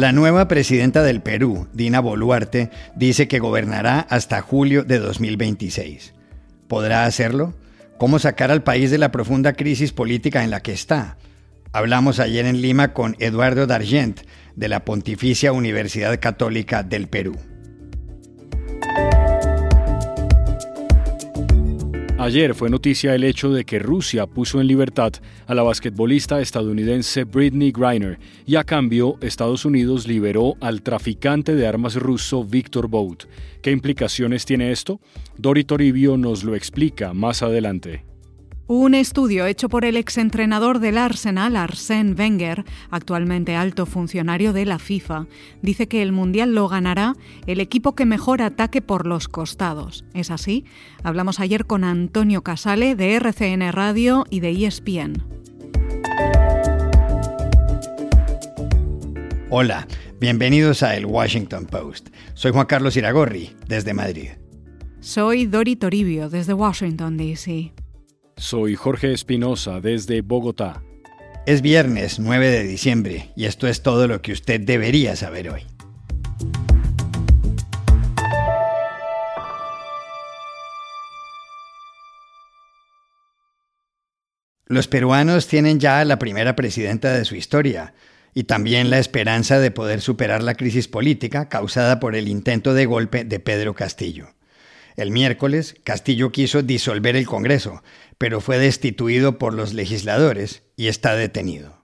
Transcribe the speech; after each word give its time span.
La 0.00 0.12
nueva 0.12 0.48
presidenta 0.48 1.02
del 1.02 1.20
Perú, 1.20 1.68
Dina 1.74 2.00
Boluarte, 2.00 2.70
dice 2.96 3.28
que 3.28 3.38
gobernará 3.38 4.00
hasta 4.00 4.40
julio 4.40 4.82
de 4.82 4.98
2026. 4.98 6.14
¿Podrá 6.68 7.04
hacerlo? 7.04 7.52
¿Cómo 7.98 8.18
sacar 8.18 8.50
al 8.50 8.62
país 8.62 8.90
de 8.90 8.96
la 8.96 9.12
profunda 9.12 9.52
crisis 9.52 9.92
política 9.92 10.42
en 10.42 10.48
la 10.48 10.60
que 10.60 10.72
está? 10.72 11.18
Hablamos 11.72 12.18
ayer 12.18 12.46
en 12.46 12.62
Lima 12.62 12.94
con 12.94 13.14
Eduardo 13.18 13.66
Dargent, 13.66 14.22
de 14.56 14.68
la 14.68 14.86
Pontificia 14.86 15.52
Universidad 15.52 16.18
Católica 16.18 16.82
del 16.82 17.06
Perú. 17.06 17.36
Ayer 22.20 22.54
fue 22.54 22.68
noticia 22.68 23.14
el 23.14 23.24
hecho 23.24 23.50
de 23.50 23.64
que 23.64 23.78
Rusia 23.78 24.26
puso 24.26 24.60
en 24.60 24.66
libertad 24.66 25.10
a 25.46 25.54
la 25.54 25.62
basquetbolista 25.62 26.38
estadounidense 26.42 27.24
Britney 27.24 27.72
Griner 27.72 28.18
y 28.44 28.56
a 28.56 28.64
cambio 28.64 29.16
Estados 29.22 29.64
Unidos 29.64 30.06
liberó 30.06 30.54
al 30.60 30.82
traficante 30.82 31.54
de 31.54 31.66
armas 31.66 31.94
ruso 31.94 32.44
Victor 32.44 32.88
Bout. 32.88 33.24
¿Qué 33.62 33.70
implicaciones 33.70 34.44
tiene 34.44 34.70
esto? 34.70 35.00
Dori 35.38 35.64
Toribio 35.64 36.18
nos 36.18 36.44
lo 36.44 36.54
explica 36.54 37.14
más 37.14 37.42
adelante. 37.42 38.09
Un 38.72 38.94
estudio 38.94 39.46
hecho 39.46 39.68
por 39.68 39.84
el 39.84 39.96
exentrenador 39.96 40.78
del 40.78 40.96
Arsenal, 40.96 41.56
Arsène 41.56 42.14
Wenger, 42.16 42.64
actualmente 42.88 43.56
alto 43.56 43.84
funcionario 43.84 44.52
de 44.52 44.64
la 44.64 44.78
FIFA, 44.78 45.26
dice 45.60 45.88
que 45.88 46.02
el 46.02 46.12
Mundial 46.12 46.54
lo 46.54 46.68
ganará 46.68 47.16
el 47.48 47.58
equipo 47.58 47.96
que 47.96 48.06
mejor 48.06 48.42
ataque 48.42 48.80
por 48.80 49.08
los 49.08 49.26
costados. 49.26 50.04
¿Es 50.14 50.30
así? 50.30 50.66
Hablamos 51.02 51.40
ayer 51.40 51.66
con 51.66 51.82
Antonio 51.82 52.44
Casale 52.44 52.94
de 52.94 53.14
RCN 53.16 53.72
Radio 53.72 54.24
y 54.30 54.38
de 54.38 54.50
ESPN. 54.64 55.24
Hola, 59.48 59.88
bienvenidos 60.20 60.84
a 60.84 60.94
El 60.94 61.06
Washington 61.06 61.66
Post. 61.66 62.10
Soy 62.34 62.52
Juan 62.52 62.66
Carlos 62.66 62.96
Iragorri, 62.96 63.50
desde 63.66 63.94
Madrid. 63.94 64.28
Soy 65.00 65.46
Dori 65.46 65.74
Toribio, 65.74 66.30
desde 66.30 66.54
Washington, 66.54 67.16
D.C. 67.16 67.72
Soy 68.40 68.74
Jorge 68.74 69.12
Espinosa 69.12 69.82
desde 69.82 70.22
Bogotá. 70.22 70.82
Es 71.46 71.60
viernes 71.60 72.18
9 72.18 72.50
de 72.50 72.62
diciembre 72.62 73.32
y 73.36 73.44
esto 73.44 73.68
es 73.68 73.82
todo 73.82 74.08
lo 74.08 74.22
que 74.22 74.32
usted 74.32 74.62
debería 74.62 75.14
saber 75.14 75.50
hoy. 75.50 75.60
Los 84.64 84.88
peruanos 84.88 85.46
tienen 85.46 85.78
ya 85.78 86.02
la 86.06 86.18
primera 86.18 86.56
presidenta 86.56 87.12
de 87.12 87.26
su 87.26 87.34
historia 87.34 87.92
y 88.32 88.44
también 88.44 88.88
la 88.88 89.00
esperanza 89.00 89.58
de 89.58 89.70
poder 89.70 90.00
superar 90.00 90.42
la 90.42 90.54
crisis 90.54 90.88
política 90.88 91.50
causada 91.50 92.00
por 92.00 92.16
el 92.16 92.26
intento 92.26 92.72
de 92.72 92.86
golpe 92.86 93.24
de 93.24 93.38
Pedro 93.38 93.74
Castillo. 93.74 94.28
El 94.96 95.10
miércoles, 95.10 95.76
Castillo 95.84 96.32
quiso 96.32 96.62
disolver 96.62 97.16
el 97.16 97.26
Congreso, 97.26 97.82
pero 98.18 98.40
fue 98.40 98.58
destituido 98.58 99.38
por 99.38 99.54
los 99.54 99.74
legisladores 99.74 100.62
y 100.76 100.88
está 100.88 101.14
detenido. 101.14 101.80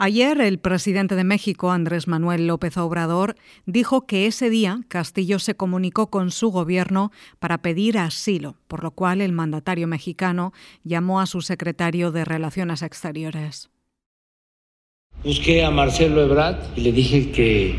Ayer 0.00 0.40
el 0.40 0.60
presidente 0.60 1.16
de 1.16 1.24
México, 1.24 1.72
Andrés 1.72 2.06
Manuel 2.06 2.46
López 2.46 2.76
Obrador, 2.76 3.34
dijo 3.66 4.06
que 4.06 4.26
ese 4.26 4.48
día 4.48 4.82
Castillo 4.86 5.40
se 5.40 5.56
comunicó 5.56 6.08
con 6.08 6.30
su 6.30 6.50
gobierno 6.50 7.10
para 7.40 7.58
pedir 7.58 7.98
asilo, 7.98 8.54
por 8.68 8.84
lo 8.84 8.92
cual 8.92 9.20
el 9.20 9.32
mandatario 9.32 9.88
mexicano 9.88 10.52
llamó 10.84 11.20
a 11.20 11.26
su 11.26 11.40
secretario 11.40 12.12
de 12.12 12.24
Relaciones 12.24 12.82
Exteriores. 12.82 13.70
Busqué 15.24 15.64
a 15.64 15.72
Marcelo 15.72 16.22
Ebrard 16.22 16.58
y 16.76 16.82
le 16.82 16.92
dije 16.92 17.32
que 17.32 17.74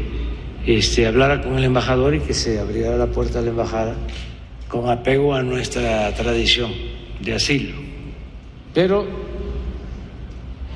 este, 0.65 1.07
hablara 1.07 1.41
con 1.41 1.57
el 1.57 1.63
embajador 1.63 2.15
y 2.15 2.19
que 2.19 2.33
se 2.33 2.59
abriera 2.59 2.97
la 2.97 3.07
puerta 3.07 3.39
de 3.39 3.45
la 3.45 3.51
embajada 3.51 3.95
con 4.69 4.87
apego 4.87 5.33
a 5.33 5.41
nuestra 5.41 6.13
tradición 6.15 6.71
de 7.19 7.33
asilo. 7.33 7.75
Pero 8.73 9.05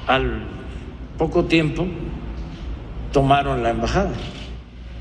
al 0.07 0.43
poco 1.17 1.45
tiempo 1.45 1.87
tomaron 3.13 3.63
la 3.63 3.69
embajada. 3.69 4.11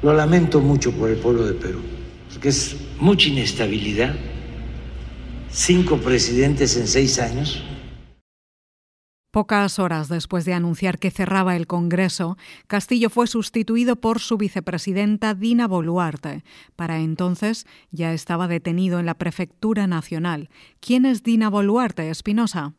Lo 0.03 0.12
lamento 0.14 0.60
mucho 0.60 0.92
por 0.92 1.08
el 1.08 1.16
pueblo 1.16 1.47
de 1.47 1.54
Perú, 1.54 1.80
porque 2.32 2.50
es 2.50 2.76
mucha 3.00 3.28
inestabilidad. 3.28 4.14
Cinco 5.50 5.97
presidentes 5.97 6.76
en 6.76 6.86
seis 6.86 7.19
años 7.19 7.62
Pocas 9.32 9.78
horas 9.78 10.10
después 10.10 10.44
de 10.44 10.53
anunciar 10.53 10.98
que 10.98 11.10
cerraba 11.10 11.56
el 11.56 11.66
Congreso, 11.66 12.37
Castillo 12.66 13.09
fue 13.09 13.26
sustituido 13.26 13.97
por 13.97 14.20
su 14.20 14.37
vicepresidenta 14.37 15.32
Dina 15.32 15.66
Boluarte. 15.66 16.44
Para 16.76 16.98
entonces 16.98 17.66
ya 17.91 18.12
estaba 18.12 18.47
detenido 18.47 19.00
en 19.00 19.06
la 19.06 19.15
Prefectura 19.15 19.87
Nacional. 19.87 20.50
¿Quién 20.81 21.06
es 21.06 21.22
Dina 21.22 21.48
Boluarte, 21.48 22.10
Espinosa? 22.10 22.75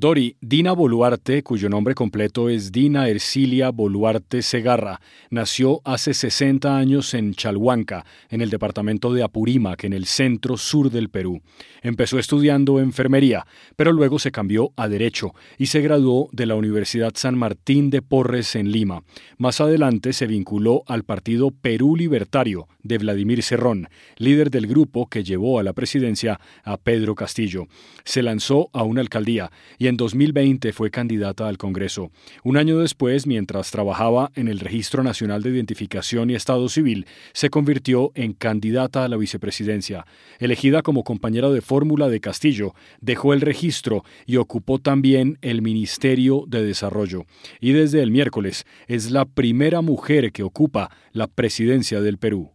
Dori, 0.00 0.34
Dina 0.40 0.72
Boluarte, 0.72 1.42
cuyo 1.42 1.68
nombre 1.68 1.94
completo 1.94 2.48
es 2.48 2.72
Dina 2.72 3.10
Ercilia 3.10 3.68
Boluarte 3.68 4.40
Segarra, 4.40 4.98
nació 5.28 5.82
hace 5.84 6.14
60 6.14 6.74
años 6.74 7.12
en 7.12 7.34
Chalhuanca, 7.34 8.06
en 8.30 8.40
el 8.40 8.48
departamento 8.48 9.12
de 9.12 9.22
Apurímac, 9.22 9.84
en 9.84 9.92
el 9.92 10.06
centro 10.06 10.56
sur 10.56 10.90
del 10.90 11.10
Perú. 11.10 11.42
Empezó 11.82 12.18
estudiando 12.18 12.80
enfermería, 12.80 13.46
pero 13.76 13.92
luego 13.92 14.18
se 14.18 14.32
cambió 14.32 14.72
a 14.74 14.88
Derecho 14.88 15.34
y 15.58 15.66
se 15.66 15.82
graduó 15.82 16.30
de 16.32 16.46
la 16.46 16.54
Universidad 16.54 17.12
San 17.14 17.36
Martín 17.36 17.90
de 17.90 18.00
Porres 18.00 18.56
en 18.56 18.72
Lima. 18.72 19.02
Más 19.36 19.60
adelante 19.60 20.14
se 20.14 20.26
vinculó 20.26 20.82
al 20.86 21.04
partido 21.04 21.50
Perú 21.50 21.94
Libertario 21.94 22.68
de 22.82 22.96
Vladimir 22.96 23.42
Cerrón, 23.42 23.88
líder 24.16 24.50
del 24.50 24.66
grupo 24.66 25.08
que 25.08 25.24
llevó 25.24 25.58
a 25.58 25.62
la 25.62 25.74
presidencia 25.74 26.40
a 26.64 26.78
Pedro 26.78 27.14
Castillo. 27.14 27.66
Se 28.04 28.22
lanzó 28.22 28.70
a 28.72 28.82
una 28.82 29.02
alcaldía 29.02 29.50
y 29.78 29.89
en 29.90 29.96
2020 29.96 30.72
fue 30.72 30.90
candidata 30.90 31.46
al 31.46 31.58
Congreso. 31.58 32.10
Un 32.42 32.56
año 32.56 32.78
después, 32.78 33.26
mientras 33.26 33.70
trabajaba 33.70 34.30
en 34.34 34.48
el 34.48 34.60
Registro 34.60 35.02
Nacional 35.02 35.42
de 35.42 35.50
Identificación 35.50 36.30
y 36.30 36.34
Estado 36.34 36.68
Civil, 36.68 37.06
se 37.32 37.50
convirtió 37.50 38.12
en 38.14 38.32
candidata 38.32 39.04
a 39.04 39.08
la 39.08 39.16
vicepresidencia. 39.18 40.06
Elegida 40.38 40.82
como 40.82 41.04
compañera 41.04 41.50
de 41.50 41.60
fórmula 41.60 42.08
de 42.08 42.20
Castillo, 42.20 42.74
dejó 43.00 43.34
el 43.34 43.42
registro 43.42 44.04
y 44.24 44.36
ocupó 44.36 44.78
también 44.78 45.38
el 45.42 45.60
Ministerio 45.60 46.44
de 46.46 46.64
Desarrollo. 46.64 47.26
Y 47.60 47.72
desde 47.72 48.02
el 48.02 48.10
miércoles 48.10 48.64
es 48.86 49.10
la 49.10 49.26
primera 49.26 49.82
mujer 49.82 50.32
que 50.32 50.42
ocupa 50.42 50.90
la 51.12 51.26
presidencia 51.26 52.00
del 52.00 52.16
Perú. 52.16 52.52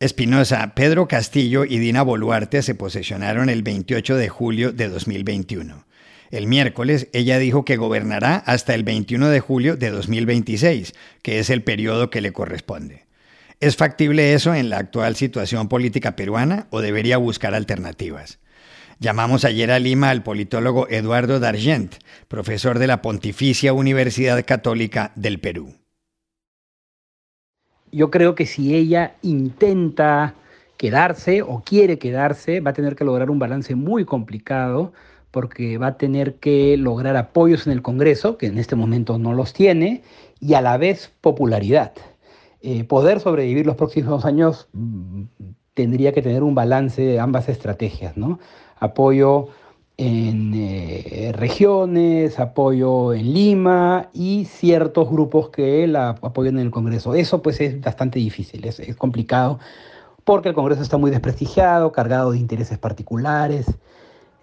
Espinosa, 0.00 0.74
Pedro 0.74 1.06
Castillo 1.08 1.64
y 1.64 1.78
Dina 1.78 2.02
Boluarte 2.02 2.62
se 2.62 2.74
posesionaron 2.74 3.48
el 3.48 3.62
28 3.62 4.16
de 4.16 4.28
julio 4.28 4.72
de 4.72 4.88
2021. 4.88 5.86
El 6.30 6.46
miércoles 6.46 7.08
ella 7.12 7.38
dijo 7.38 7.64
que 7.64 7.76
gobernará 7.76 8.36
hasta 8.36 8.74
el 8.74 8.82
21 8.82 9.28
de 9.28 9.40
julio 9.40 9.76
de 9.76 9.90
2026, 9.90 10.94
que 11.22 11.38
es 11.38 11.50
el 11.50 11.62
periodo 11.62 12.10
que 12.10 12.20
le 12.20 12.32
corresponde. 12.32 13.04
¿Es 13.60 13.76
factible 13.76 14.34
eso 14.34 14.54
en 14.54 14.68
la 14.68 14.78
actual 14.78 15.16
situación 15.16 15.68
política 15.68 16.16
peruana 16.16 16.66
o 16.70 16.80
debería 16.80 17.18
buscar 17.18 17.54
alternativas? 17.54 18.40
Llamamos 19.00 19.44
ayer 19.44 19.70
a 19.70 19.78
Lima 19.78 20.10
al 20.10 20.22
politólogo 20.22 20.88
Eduardo 20.88 21.40
Dargent, 21.40 21.94
profesor 22.28 22.78
de 22.78 22.86
la 22.86 23.02
Pontificia 23.02 23.72
Universidad 23.72 24.44
Católica 24.44 25.12
del 25.14 25.40
Perú. 25.40 25.74
Yo 27.90 28.10
creo 28.10 28.34
que 28.34 28.46
si 28.46 28.74
ella 28.74 29.14
intenta 29.22 30.34
quedarse 30.76 31.42
o 31.42 31.62
quiere 31.64 31.98
quedarse, 31.98 32.60
va 32.60 32.70
a 32.70 32.74
tener 32.74 32.96
que 32.96 33.04
lograr 33.04 33.30
un 33.30 33.38
balance 33.38 33.74
muy 33.74 34.04
complicado 34.04 34.92
porque 35.34 35.78
va 35.78 35.88
a 35.88 35.98
tener 35.98 36.36
que 36.36 36.76
lograr 36.76 37.16
apoyos 37.16 37.66
en 37.66 37.72
el 37.72 37.82
Congreso, 37.82 38.38
que 38.38 38.46
en 38.46 38.56
este 38.56 38.76
momento 38.76 39.18
no 39.18 39.34
los 39.34 39.52
tiene, 39.52 40.02
y 40.38 40.54
a 40.54 40.60
la 40.60 40.76
vez 40.76 41.10
popularidad. 41.20 41.90
Eh, 42.62 42.84
poder 42.84 43.18
sobrevivir 43.18 43.66
los 43.66 43.74
próximos 43.74 44.24
años 44.24 44.68
mm, 44.72 45.24
tendría 45.74 46.12
que 46.12 46.22
tener 46.22 46.44
un 46.44 46.54
balance 46.54 47.02
de 47.02 47.18
ambas 47.18 47.48
estrategias, 47.48 48.16
¿no? 48.16 48.38
Apoyo 48.78 49.48
en 49.96 50.52
eh, 50.54 51.32
regiones, 51.34 52.38
apoyo 52.38 53.12
en 53.12 53.34
Lima 53.34 54.10
y 54.12 54.44
ciertos 54.44 55.10
grupos 55.10 55.48
que 55.48 55.88
la 55.88 56.10
apoyan 56.10 56.58
en 56.58 56.66
el 56.66 56.70
Congreso. 56.70 57.16
Eso 57.16 57.42
pues 57.42 57.60
es 57.60 57.80
bastante 57.80 58.20
difícil, 58.20 58.64
es, 58.66 58.78
es 58.78 58.94
complicado 58.94 59.58
porque 60.22 60.50
el 60.50 60.54
Congreso 60.54 60.82
está 60.82 60.96
muy 60.96 61.10
desprestigiado, 61.10 61.90
cargado 61.90 62.30
de 62.30 62.38
intereses 62.38 62.78
particulares 62.78 63.66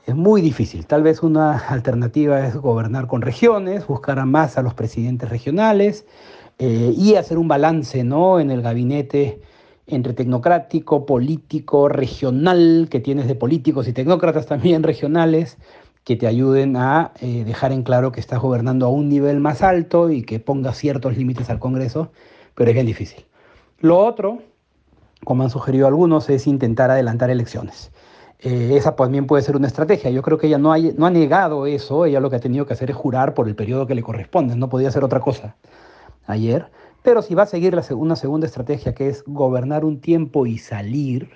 es 0.06 0.16
muy 0.16 0.42
difícil. 0.42 0.86
Tal 0.86 1.04
vez 1.04 1.24
una 1.24 1.58
alternativa 1.70 2.46
es 2.46 2.56
gobernar 2.56 3.08
con 3.08 3.22
regiones, 3.22 3.88
buscar 3.88 4.20
a 4.20 4.26
más 4.26 4.58
a 4.58 4.62
los 4.62 4.74
presidentes 4.74 5.30
regionales 5.30 6.06
eh, 6.60 6.94
y 6.98 7.16
hacer 7.16 7.38
un 7.38 7.48
balance 7.48 8.04
¿no? 8.04 8.40
en 8.40 8.52
el 8.52 8.62
gabinete 8.62 9.42
entre 9.88 10.14
tecnocrático, 10.14 11.06
político, 11.06 11.90
regional, 11.90 12.88
que 12.90 13.00
tienes 13.00 13.28
de 13.28 13.36
políticos 13.36 13.88
y 13.88 13.94
tecnócratas 13.94 14.46
también 14.46 14.84
regionales, 14.92 15.58
que 16.04 16.16
te 16.16 16.28
ayuden 16.28 16.78
a 16.78 17.12
eh, 17.20 17.44
dejar 17.44 17.72
en 17.72 17.84
claro 17.84 18.12
que 18.12 18.20
estás 18.20 18.40
gobernando 18.40 18.86
a 18.88 18.90
un 18.90 19.10
nivel 19.10 19.40
más 19.40 19.62
alto 19.62 20.10
y 20.10 20.24
que 20.24 20.40
ponga 20.40 20.74
ciertos 20.74 21.16
límites 21.18 21.50
al 21.50 21.60
Congreso, 21.60 22.12
pero 22.56 22.72
es 22.72 22.74
bien 22.74 22.88
difícil. 22.88 23.26
Lo 23.80 24.00
otro, 24.00 24.40
como 25.24 25.44
han 25.44 25.50
sugerido 25.50 25.88
algunos, 25.88 26.30
es 26.30 26.48
intentar 26.48 26.90
adelantar 26.90 27.30
elecciones. 27.30 27.92
Eh, 28.42 28.76
esa 28.76 28.96
también 28.96 29.28
puede 29.28 29.44
ser 29.44 29.56
una 29.56 29.68
estrategia. 29.68 30.10
Yo 30.10 30.24
creo 30.24 30.38
que 30.38 30.48
ella 30.48 30.58
no, 30.58 30.76
no 30.78 31.06
ha 31.06 31.12
negado 31.12 31.68
eso, 31.68 32.06
ella 32.06 32.20
lo 32.20 32.30
que 32.30 32.38
ha 32.38 32.40
tenido 32.40 32.66
que 32.66 32.74
hacer 32.74 32.90
es 32.90 32.96
jurar 32.96 33.34
por 33.34 33.48
el 33.48 33.56
periodo 33.56 33.86
que 33.86 33.96
le 33.96 34.02
corresponde, 34.02 34.56
no 34.56 34.70
podía 34.70 34.90
hacer 34.90 35.04
otra 35.04 35.20
cosa 35.20 35.56
ayer. 36.26 36.68
Pero 37.04 37.22
si 37.22 37.36
va 37.36 37.44
a 37.44 37.48
seguir 37.48 37.74
la, 37.74 37.84
una 37.96 38.16
segunda 38.16 38.48
estrategia 38.48 38.94
que 38.96 39.10
es 39.10 39.24
gobernar 39.28 39.86
un 39.86 40.02
tiempo 40.02 40.46
y 40.48 40.58
salir, 40.58 41.30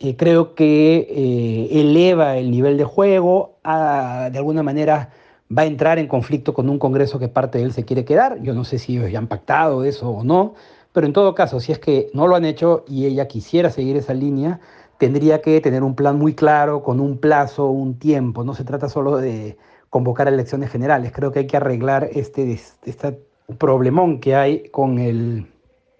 eh, 0.00 0.16
creo 0.16 0.54
que 0.54 1.06
eh, 1.08 1.80
eleva 1.80 2.36
el 2.36 2.50
nivel 2.50 2.76
de 2.76 2.84
juego, 2.84 3.56
de 3.64 4.38
alguna 4.38 4.62
manera 4.62 5.10
va 5.56 5.62
a 5.62 5.66
entrar 5.66 5.98
en 5.98 6.08
conflicto 6.08 6.52
con 6.52 6.68
un 6.68 6.78
Congreso 6.78 7.18
que 7.18 7.28
parte 7.28 7.58
de 7.58 7.64
él 7.64 7.72
se 7.72 7.84
quiere 7.84 8.04
quedar. 8.04 8.42
Yo 8.42 8.54
no 8.54 8.64
sé 8.64 8.78
si 8.78 8.96
ellos 8.96 9.10
ya 9.10 9.18
han 9.18 9.28
pactado 9.28 9.84
eso 9.84 10.10
o 10.10 10.24
no, 10.24 10.54
pero 10.92 11.06
en 11.06 11.12
todo 11.12 11.34
caso, 11.34 11.60
si 11.60 11.72
es 11.72 11.78
que 11.78 12.10
no 12.12 12.26
lo 12.26 12.36
han 12.36 12.44
hecho 12.44 12.84
y 12.88 13.06
ella 13.06 13.28
quisiera 13.28 13.70
seguir 13.70 13.96
esa 13.96 14.14
línea, 14.14 14.60
tendría 14.98 15.40
que 15.40 15.60
tener 15.60 15.82
un 15.82 15.94
plan 15.94 16.18
muy 16.18 16.34
claro, 16.34 16.82
con 16.82 17.00
un 17.00 17.18
plazo, 17.18 17.68
un 17.68 17.98
tiempo. 17.98 18.44
No 18.44 18.54
se 18.54 18.64
trata 18.64 18.88
solo 18.88 19.16
de 19.16 19.56
convocar 19.90 20.28
elecciones 20.28 20.70
generales. 20.70 21.12
Creo 21.12 21.32
que 21.32 21.40
hay 21.40 21.46
que 21.46 21.56
arreglar 21.56 22.08
este, 22.12 22.52
este 22.84 23.20
problemón 23.58 24.20
que 24.20 24.34
hay 24.34 24.68
con 24.70 24.98
el, 24.98 25.46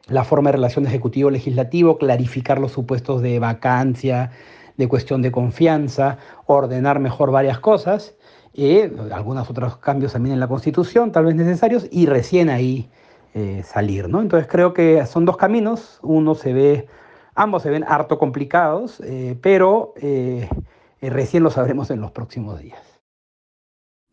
la 0.08 0.25
forma 0.25 0.50
de 0.50 0.56
relación 0.56 0.87
ejecutivo-legislativo, 0.87 1.99
clarificar 1.99 2.58
los 2.58 2.73
supuestos 2.73 3.23
de 3.23 3.38
vacancia, 3.38 4.31
de 4.76 4.88
cuestión 4.88 5.23
de 5.23 5.31
confianza, 5.31 6.19
ordenar 6.47 6.99
mejor 7.00 7.31
varias 7.31 7.58
cosas, 7.58 8.14
y 8.52 8.81
algunos 9.12 9.50
otros 9.50 9.76
cambios 9.79 10.12
también 10.12 10.35
en 10.35 10.40
la 10.40 10.49
Constitución, 10.49 11.11
tal 11.12 11.25
vez 11.25 11.35
necesarios, 11.35 11.87
y 11.90 12.06
recién 12.06 12.50
ahí 12.50 12.88
eh, 13.35 13.62
salir. 13.64 14.08
¿no? 14.08 14.20
Entonces 14.20 14.49
creo 14.49 14.75
que 14.75 15.05
son 15.06 15.25
dos 15.25 15.37
caminos, 15.37 15.99
uno 16.02 16.35
se 16.35 16.52
ve 16.52 16.87
Ambos 17.34 17.62
se 17.62 17.70
ven 17.70 17.84
harto 17.86 18.19
complicados, 18.19 19.00
eh, 19.00 19.36
pero 19.42 19.94
eh, 19.96 20.48
eh, 21.00 21.10
recién 21.10 21.42
lo 21.42 21.50
sabremos 21.50 21.90
en 21.90 22.00
los 22.00 22.12
próximos 22.12 22.60
días. 22.60 22.94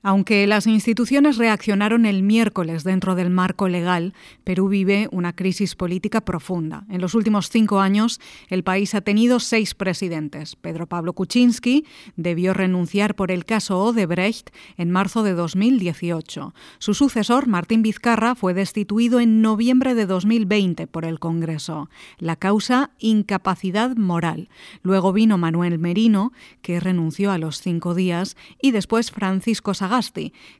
Aunque 0.03 0.47
las 0.47 0.65
instituciones 0.65 1.37
reaccionaron 1.37 2.07
el 2.07 2.23
miércoles 2.23 2.83
dentro 2.83 3.13
del 3.13 3.29
marco 3.29 3.67
legal, 3.67 4.13
Perú 4.43 4.67
vive 4.67 5.07
una 5.11 5.33
crisis 5.33 5.75
política 5.75 6.21
profunda. 6.21 6.85
En 6.89 7.01
los 7.01 7.13
últimos 7.13 7.49
cinco 7.49 7.79
años, 7.79 8.19
el 8.49 8.63
país 8.63 8.95
ha 8.95 9.01
tenido 9.01 9.39
seis 9.39 9.75
presidentes. 9.75 10.55
Pedro 10.55 10.87
Pablo 10.87 11.13
Kuczynski 11.13 11.85
debió 12.15 12.55
renunciar 12.55 13.13
por 13.15 13.29
el 13.29 13.45
caso 13.45 13.79
Odebrecht 13.79 14.49
en 14.75 14.89
marzo 14.89 15.21
de 15.21 15.33
2018. 15.33 16.55
Su 16.79 16.93
sucesor, 16.95 17.45
Martín 17.45 17.83
Vizcarra, 17.83 18.33
fue 18.33 18.55
destituido 18.55 19.19
en 19.19 19.43
noviembre 19.43 19.93
de 19.93 20.07
2020 20.07 20.87
por 20.87 21.05
el 21.05 21.19
Congreso. 21.19 21.91
La 22.17 22.37
causa, 22.37 22.89
incapacidad 22.97 23.95
moral. 23.95 24.49
Luego 24.81 25.13
vino 25.13 25.37
Manuel 25.37 25.77
Merino, 25.77 26.33
que 26.63 26.79
renunció 26.79 27.29
a 27.31 27.37
los 27.37 27.61
cinco 27.61 27.93
días, 27.93 28.35
y 28.59 28.71
después 28.71 29.11
Francisco 29.11 29.75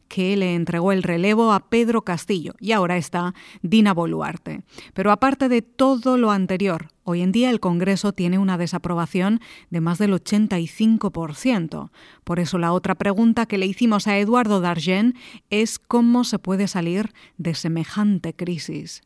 que 0.07 0.35
le 0.35 0.55
entregó 0.55 0.91
el 0.91 1.03
relevo 1.03 1.53
a 1.53 1.69
Pedro 1.69 2.01
Castillo 2.03 2.53
y 2.59 2.73
ahora 2.73 2.97
está 2.97 3.33
Dina 3.61 3.93
Boluarte. 3.93 4.63
Pero 4.93 5.11
aparte 5.11 5.47
de 5.47 5.61
todo 5.61 6.17
lo 6.17 6.31
anterior, 6.31 6.87
hoy 7.03 7.21
en 7.21 7.31
día 7.31 7.49
el 7.49 7.59
Congreso 7.59 8.11
tiene 8.11 8.37
una 8.37 8.57
desaprobación 8.57 9.39
de 9.69 9.81
más 9.81 9.99
del 9.99 10.13
85%. 10.13 11.91
Por 12.23 12.39
eso 12.39 12.57
la 12.57 12.73
otra 12.73 12.95
pregunta 12.95 13.45
que 13.45 13.57
le 13.57 13.65
hicimos 13.65 14.07
a 14.07 14.17
Eduardo 14.17 14.59
Dargen 14.59 15.15
es 15.49 15.79
cómo 15.79 16.23
se 16.23 16.39
puede 16.39 16.67
salir 16.67 17.11
de 17.37 17.55
semejante 17.55 18.33
crisis. 18.33 19.01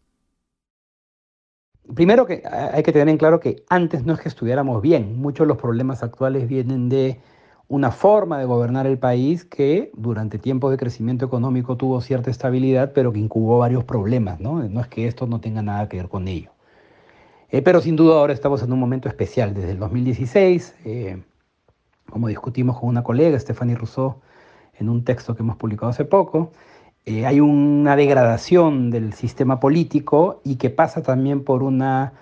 Primero 1.94 2.26
que 2.26 2.42
hay 2.46 2.82
que 2.82 2.92
tener 2.92 3.10
en 3.10 3.18
claro 3.18 3.40
que 3.40 3.64
antes 3.70 4.06
no 4.06 4.14
es 4.14 4.20
que 4.20 4.30
estuviéramos 4.30 4.82
bien, 4.82 5.20
muchos 5.20 5.46
de 5.46 5.50
los 5.50 5.62
problemas 5.62 6.02
actuales 6.02 6.48
vienen 6.48 6.90
de 6.90 7.20
una 7.68 7.92
forma 7.92 8.38
de 8.38 8.46
gobernar 8.46 8.86
el 8.86 8.98
país 8.98 9.44
que 9.44 9.92
durante 9.96 10.38
tiempos 10.38 10.72
de 10.72 10.78
crecimiento 10.78 11.26
económico 11.26 11.78
tuvo 11.78 12.00
cierta 12.02 12.30
estabilidad, 12.30 12.94
pero 12.94 13.12
que 13.12 13.20
incubó 13.20 13.60
varios 13.60 13.84
problemas, 13.84 14.40
¿no? 14.40 14.62
No 14.64 14.82
es 14.82 14.88
que 14.88 15.08
esto 15.08 15.26
no 15.26 15.40
tenga 15.42 15.62
nada 15.62 15.90
que 15.90 15.98
ver 15.98 16.10
con 16.10 16.28
ello. 16.28 16.52
Eh, 17.50 17.62
pero 17.62 17.82
sin 17.82 17.96
duda 17.96 18.16
ahora 18.16 18.34
estamos 18.34 18.62
en 18.64 18.72
un 18.72 18.80
momento 18.80 19.08
especial. 19.08 19.54
Desde 19.54 19.72
el 19.72 19.80
2016, 19.80 20.76
eh, 20.86 21.24
como 22.10 22.28
discutimos 22.28 22.80
con 22.80 22.90
una 22.90 23.04
colega, 23.04 23.40
Stephanie 23.40 23.76
Rousseau, 23.76 24.22
en 24.78 24.90
un 24.90 25.04
texto 25.04 25.36
que 25.36 25.42
hemos 25.42 25.58
publicado 25.58 25.90
hace 25.90 26.06
poco, 26.06 26.52
eh, 27.06 27.26
hay 27.26 27.40
una 27.40 27.96
degradación 27.96 28.92
del 28.92 29.14
sistema 29.14 29.60
político 29.60 30.42
y 30.44 30.56
que 30.58 30.70
pasa 30.70 31.02
también 31.02 31.44
por 31.44 31.64
una 31.64 32.14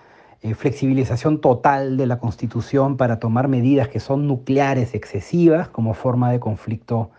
eh, 0.44 0.56
flexibilización 0.56 1.40
total 1.40 1.96
de 1.96 2.06
la 2.06 2.20
Constitución 2.20 2.98
para 2.98 3.18
tomar 3.18 3.48
medidas 3.48 3.88
que 3.88 4.02
son 4.02 4.28
nucleares 4.28 4.94
excesivas 4.94 5.70
como 5.70 5.94
forma 5.94 6.34
de 6.34 6.42
conflicto 6.42 7.12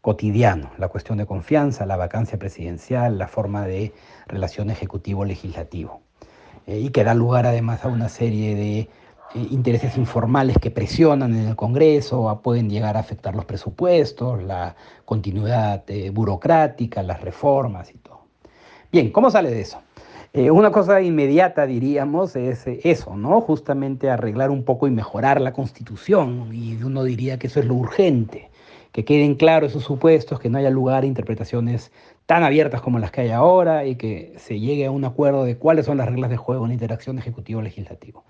cotidiano, 0.00 0.72
la 0.76 0.88
cuestión 0.88 1.18
de 1.18 1.24
confianza, 1.24 1.86
la 1.86 1.96
vacancia 1.96 2.36
presidencial, 2.36 3.16
la 3.16 3.28
forma 3.28 3.64
de 3.64 3.92
relación 4.26 4.70
ejecutivo-legislativo, 4.70 6.00
eh, 6.66 6.80
y 6.80 6.90
que 6.90 7.04
da 7.04 7.14
lugar 7.14 7.46
además 7.46 7.84
a 7.84 7.88
una 7.88 8.08
serie 8.08 8.56
de 8.56 8.78
eh, 8.80 8.88
intereses 9.52 9.96
informales 9.96 10.58
que 10.58 10.72
presionan 10.72 11.32
en 11.32 11.46
el 11.46 11.54
Congreso, 11.54 12.40
pueden 12.42 12.68
llegar 12.68 12.96
a 12.96 13.00
afectar 13.00 13.36
los 13.36 13.44
presupuestos, 13.44 14.42
la 14.42 14.74
continuidad 15.04 15.84
burocrática, 16.12 17.04
las 17.04 17.20
reformas 17.20 17.94
y 17.94 17.98
todo. 17.98 18.24
Bien, 18.90 19.12
¿cómo 19.12 19.30
sale 19.30 19.50
de 19.50 19.60
eso? 19.60 19.83
Eh, 20.36 20.50
una 20.50 20.72
cosa 20.72 21.00
inmediata, 21.00 21.64
diríamos, 21.64 22.34
es 22.34 22.66
eh, 22.66 22.80
eso, 22.82 23.16
¿no? 23.16 23.40
Justamente 23.40 24.10
arreglar 24.10 24.50
un 24.50 24.64
poco 24.64 24.88
y 24.88 24.90
mejorar 24.90 25.40
la 25.40 25.52
constitución. 25.52 26.52
Y 26.52 26.82
uno 26.82 27.04
diría 27.04 27.38
que 27.38 27.46
eso 27.46 27.60
es 27.60 27.66
lo 27.66 27.74
urgente, 27.74 28.50
que 28.90 29.04
queden 29.04 29.36
claros 29.36 29.70
esos 29.70 29.84
supuestos, 29.84 30.40
que 30.40 30.50
no 30.50 30.58
haya 30.58 30.70
lugar 30.70 31.04
a 31.04 31.06
interpretaciones 31.06 31.92
tan 32.26 32.42
abiertas 32.42 32.80
como 32.80 32.98
las 32.98 33.12
que 33.12 33.20
hay 33.20 33.30
ahora 33.30 33.86
y 33.86 33.94
que 33.94 34.34
se 34.38 34.58
llegue 34.58 34.86
a 34.86 34.90
un 34.90 35.04
acuerdo 35.04 35.44
de 35.44 35.56
cuáles 35.56 35.86
son 35.86 35.98
las 35.98 36.08
reglas 36.08 36.30
de 36.30 36.36
juego 36.36 36.64
en 36.64 36.70
la 36.70 36.74
interacción 36.74 37.16
ejecutivo-legislativo. 37.16 38.24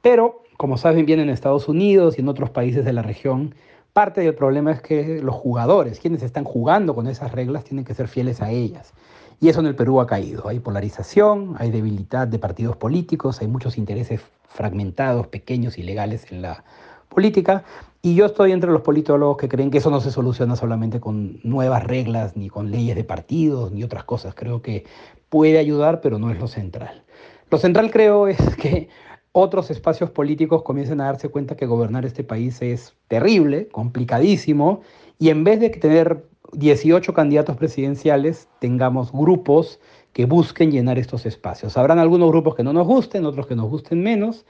Pero, 0.00 0.44
como 0.56 0.78
saben 0.78 1.04
bien 1.04 1.20
en 1.20 1.28
Estados 1.28 1.68
Unidos 1.68 2.16
y 2.16 2.22
en 2.22 2.28
otros 2.28 2.48
países 2.48 2.82
de 2.86 2.94
la 2.94 3.02
región, 3.02 3.54
parte 3.92 4.22
del 4.22 4.34
problema 4.34 4.72
es 4.72 4.80
que 4.80 5.20
los 5.22 5.34
jugadores, 5.34 6.00
quienes 6.00 6.22
están 6.22 6.44
jugando 6.44 6.94
con 6.94 7.08
esas 7.08 7.32
reglas, 7.32 7.64
tienen 7.64 7.84
que 7.84 7.92
ser 7.92 8.08
fieles 8.08 8.40
a 8.40 8.50
ellas. 8.50 8.94
Y 9.42 9.48
eso 9.48 9.58
en 9.58 9.66
el 9.66 9.74
Perú 9.74 10.00
ha 10.00 10.06
caído. 10.06 10.46
Hay 10.46 10.60
polarización, 10.60 11.56
hay 11.58 11.72
debilidad 11.72 12.28
de 12.28 12.38
partidos 12.38 12.76
políticos, 12.76 13.40
hay 13.40 13.48
muchos 13.48 13.76
intereses 13.76 14.20
fragmentados, 14.46 15.26
pequeños 15.26 15.78
y 15.78 15.82
legales 15.82 16.30
en 16.30 16.42
la 16.42 16.62
política. 17.08 17.64
Y 18.02 18.14
yo 18.14 18.26
estoy 18.26 18.52
entre 18.52 18.70
los 18.70 18.82
politólogos 18.82 19.38
que 19.38 19.48
creen 19.48 19.72
que 19.72 19.78
eso 19.78 19.90
no 19.90 20.00
se 20.00 20.12
soluciona 20.12 20.54
solamente 20.54 21.00
con 21.00 21.40
nuevas 21.42 21.82
reglas, 21.82 22.36
ni 22.36 22.48
con 22.48 22.70
leyes 22.70 22.94
de 22.94 23.02
partidos, 23.02 23.72
ni 23.72 23.82
otras 23.82 24.04
cosas. 24.04 24.32
Creo 24.36 24.62
que 24.62 24.84
puede 25.28 25.58
ayudar, 25.58 26.00
pero 26.00 26.20
no 26.20 26.30
es 26.30 26.38
lo 26.38 26.46
central. 26.46 27.02
Lo 27.50 27.58
central 27.58 27.90
creo 27.90 28.28
es 28.28 28.38
que 28.54 28.90
otros 29.32 29.72
espacios 29.72 30.08
políticos 30.10 30.62
comiencen 30.62 31.00
a 31.00 31.06
darse 31.06 31.30
cuenta 31.30 31.56
que 31.56 31.66
gobernar 31.66 32.06
este 32.06 32.22
país 32.22 32.62
es 32.62 32.94
terrible, 33.08 33.66
complicadísimo, 33.72 34.82
y 35.18 35.30
en 35.30 35.42
vez 35.42 35.58
de 35.58 35.70
tener 35.70 36.28
18 36.52 37.14
candidatos 37.14 37.56
presidenciales 37.56 38.48
tengamos 38.60 39.12
grupos 39.12 39.80
que 40.12 40.26
busquen 40.26 40.70
llenar 40.70 40.98
estos 40.98 41.26
espacios. 41.26 41.76
Habrán 41.76 41.98
algunos 41.98 42.28
grupos 42.30 42.54
que 42.54 42.62
no 42.62 42.72
nos 42.72 42.86
gusten, 42.86 43.24
otros 43.24 43.46
que 43.46 43.56
nos 43.56 43.70
gusten 43.70 44.02
menos, 44.02 44.44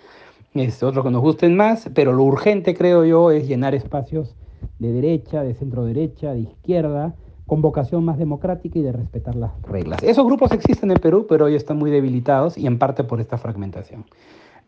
este, 0.54 0.84
otros 0.84 1.04
que 1.04 1.10
nos 1.10 1.22
gusten 1.22 1.56
más, 1.56 1.88
pero 1.94 2.12
lo 2.12 2.24
urgente 2.24 2.74
creo 2.74 3.04
yo 3.04 3.30
es 3.30 3.46
llenar 3.46 3.74
espacios 3.74 4.34
de 4.78 4.92
derecha, 4.92 5.42
de 5.42 5.54
centro 5.54 5.84
derecha, 5.84 6.32
de 6.32 6.40
izquierda, 6.40 7.14
con 7.46 7.62
vocación 7.62 8.04
más 8.04 8.18
democrática 8.18 8.78
y 8.78 8.82
de 8.82 8.92
respetar 8.92 9.36
las 9.36 9.50
reglas. 9.62 10.02
Esos 10.02 10.24
grupos 10.24 10.52
existen 10.52 10.90
en 10.90 10.98
Perú, 10.98 11.26
pero 11.28 11.46
hoy 11.46 11.54
están 11.54 11.76
muy 11.76 11.90
debilitados 11.90 12.56
y 12.58 12.66
en 12.66 12.78
parte 12.78 13.04
por 13.04 13.20
esta 13.20 13.38
fragmentación. 13.38 14.04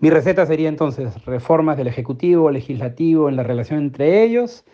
Mi 0.00 0.10
receta 0.10 0.44
sería 0.46 0.68
entonces 0.68 1.24
reformas 1.24 1.76
del 1.76 1.86
Ejecutivo, 1.86 2.50
Legislativo, 2.50 3.28
en 3.28 3.36
la 3.36 3.42
relación 3.42 3.78
entre 3.78 4.22
ellos, 4.22 4.64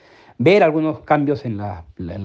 ver 0.40 0.62
algunos 0.62 1.00
cambios 1.00 1.44
en, 1.44 1.58
las 1.58 1.84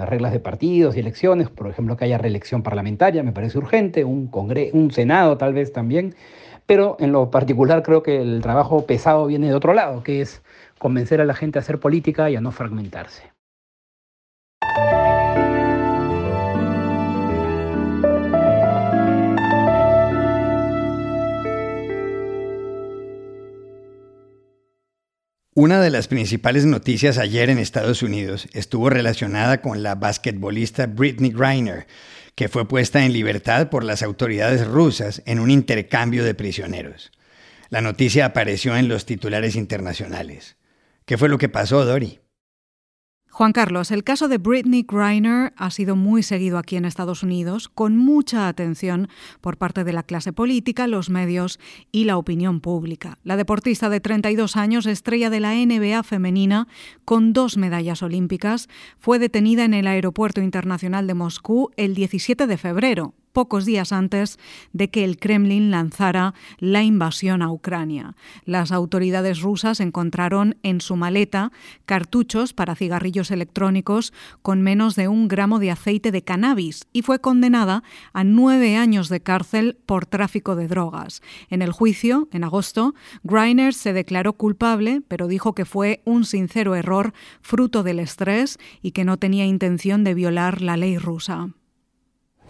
reglas 0.10 0.32
de 0.32 0.40
partidos 0.40 0.96
y 0.96 1.02
elecciones, 1.02 1.50
por 1.50 1.68
ejemplo, 1.68 1.98
que 1.98 2.06
haya 2.06 2.18
reelección 2.18 2.64
parlamentaria, 2.64 3.24
me 3.24 3.34
parece 3.34 3.58
urgente, 3.58 4.06
un, 4.06 4.32
un 4.72 4.92
Senado 4.92 5.38
tal 5.38 5.54
vez 5.54 5.74
también, 5.74 6.16
pero 6.66 6.96
en 7.02 7.12
lo 7.12 7.30
particular 7.30 7.84
creo 7.84 8.04
que 8.04 8.22
el 8.22 8.42
trabajo 8.42 8.86
pesado 8.86 9.26
viene 9.28 9.50
de 9.50 9.54
otro 9.54 9.74
lado, 9.74 10.02
que 10.02 10.22
es 10.22 10.42
convencer 10.80 11.20
a 11.20 11.26
la 11.26 11.34
gente 11.34 11.60
a 11.60 11.62
hacer 11.62 11.82
política 11.82 12.30
y 12.30 12.38
a 12.38 12.42
no 12.42 12.54
fragmentarse. 12.54 13.35
Una 25.58 25.80
de 25.80 25.90
las 25.90 26.10
principales 26.10 26.66
noticias 26.66 27.18
ayer 27.18 27.50
en 27.50 27.60
Estados 27.60 28.04
Unidos 28.04 28.50
estuvo 28.52 28.90
relacionada 28.90 29.62
con 29.62 29.84
la 29.84 29.96
basquetbolista 29.96 30.86
Britney 30.86 31.32
Griner, 31.32 31.88
que 32.36 32.50
fue 32.50 32.68
puesta 32.68 33.06
en 33.06 33.14
libertad 33.14 33.70
por 33.70 33.86
las 33.86 34.04
autoridades 34.04 34.68
rusas 34.68 35.24
en 35.26 35.40
un 35.40 35.50
intercambio 35.50 36.26
de 36.26 36.34
prisioneros. 36.34 37.14
La 37.70 37.80
noticia 37.80 38.26
apareció 38.26 38.76
en 38.76 38.90
los 38.90 39.06
titulares 39.06 39.56
internacionales. 39.56 40.58
¿Qué 41.06 41.18
fue 41.18 41.30
lo 41.30 41.38
que 41.38 41.48
pasó, 41.48 41.86
Dori? 41.86 42.20
Juan 43.38 43.52
Carlos, 43.52 43.92
el 43.92 44.06
caso 44.06 44.30
de 44.30 44.38
Britney 44.38 44.86
Griner 44.88 45.52
ha 45.58 45.70
sido 45.70 45.98
muy 45.98 46.24
seguido 46.24 46.58
aquí 46.58 46.78
en 46.78 46.86
Estados 46.86 47.22
Unidos, 47.22 47.68
con 47.68 47.98
mucha 47.98 48.48
atención 48.48 49.10
por 49.42 49.58
parte 49.58 49.84
de 49.84 49.92
la 49.92 50.04
clase 50.04 50.32
política, 50.32 50.88
los 50.88 51.10
medios 51.10 51.60
y 51.92 52.06
la 52.06 52.16
opinión 52.16 52.62
pública. 52.62 53.18
La 53.26 53.36
deportista 53.36 53.90
de 53.90 54.00
32 54.00 54.56
años, 54.56 54.86
estrella 54.86 55.30
de 55.30 55.42
la 55.42 55.54
NBA 55.54 56.04
femenina, 56.04 56.70
con 57.04 57.34
dos 57.34 57.58
medallas 57.58 58.04
olímpicas, 58.04 58.70
fue 59.00 59.20
detenida 59.20 59.66
en 59.66 59.74
el 59.74 59.88
Aeropuerto 59.88 60.40
Internacional 60.40 61.06
de 61.06 61.16
Moscú 61.16 61.72
el 61.76 61.94
17 61.94 62.48
de 62.48 62.58
febrero 62.58 63.16
pocos 63.36 63.66
días 63.66 63.92
antes 63.92 64.40
de 64.72 64.90
que 64.90 65.04
el 65.04 65.20
Kremlin 65.20 65.70
lanzara 65.70 66.34
la 66.58 66.84
invasión 66.84 67.42
a 67.42 67.52
Ucrania. 67.52 68.16
Las 68.46 68.72
autoridades 68.72 69.42
rusas 69.42 69.82
encontraron 69.82 70.56
en 70.64 70.80
su 70.80 70.96
maleta 70.96 71.52
cartuchos 71.86 72.54
para 72.54 72.76
cigarrillos 72.76 73.32
electrónicos 73.32 74.14
con 74.42 74.62
menos 74.62 74.96
de 74.96 75.10
un 75.10 75.28
gramo 75.28 75.60
de 75.60 75.70
aceite 75.70 76.14
de 76.14 76.24
cannabis 76.24 76.88
y 76.94 77.02
fue 77.02 77.20
condenada 77.20 77.84
a 78.14 78.24
nueve 78.24 78.78
años 78.78 79.10
de 79.10 79.20
cárcel 79.20 79.78
por 79.86 80.06
tráfico 80.06 80.56
de 80.56 80.70
drogas. 80.70 81.22
En 81.50 81.62
el 81.62 81.74
juicio, 81.74 82.30
en 82.32 82.46
agosto, 82.46 82.96
Greiner 83.24 83.74
se 83.74 83.92
declaró 83.92 84.32
culpable, 84.32 85.02
pero 85.10 85.28
dijo 85.28 85.54
que 85.54 85.66
fue 85.66 86.02
un 86.06 86.24
sincero 86.24 86.74
error 86.74 87.14
fruto 87.42 87.84
del 87.84 88.00
estrés 88.00 88.60
y 88.82 88.92
que 88.92 89.04
no 89.04 89.18
tenía 89.18 89.46
intención 89.46 90.06
de 90.06 90.14
violar 90.14 90.62
la 90.62 90.78
ley 90.78 90.98
rusa. 90.98 91.50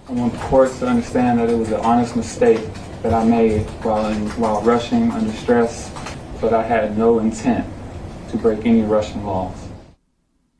I 0.08 0.12
want 0.12 0.34
the 0.34 0.40
courts 0.40 0.78
to 0.80 0.88
understand 0.88 1.40
that 1.40 1.50
it 1.50 1.58
was 1.58 1.72
an 1.72 1.80
honest 1.80 2.16
mistake 2.16 2.62
that 3.02 3.12
I 3.12 3.26
made 3.26 3.64
while, 3.82 4.06
in, 4.12 4.30
while 4.40 4.62
rushing 4.62 5.10
under 5.10 5.34
stress, 5.34 5.92
but 6.40 6.54
I 6.54 6.62
had 6.62 6.96
no 6.96 7.18
intent 7.18 7.68
to 8.30 8.38
break 8.38 8.68
any 8.68 8.84
Russian 8.84 9.26
laws. 9.26 9.65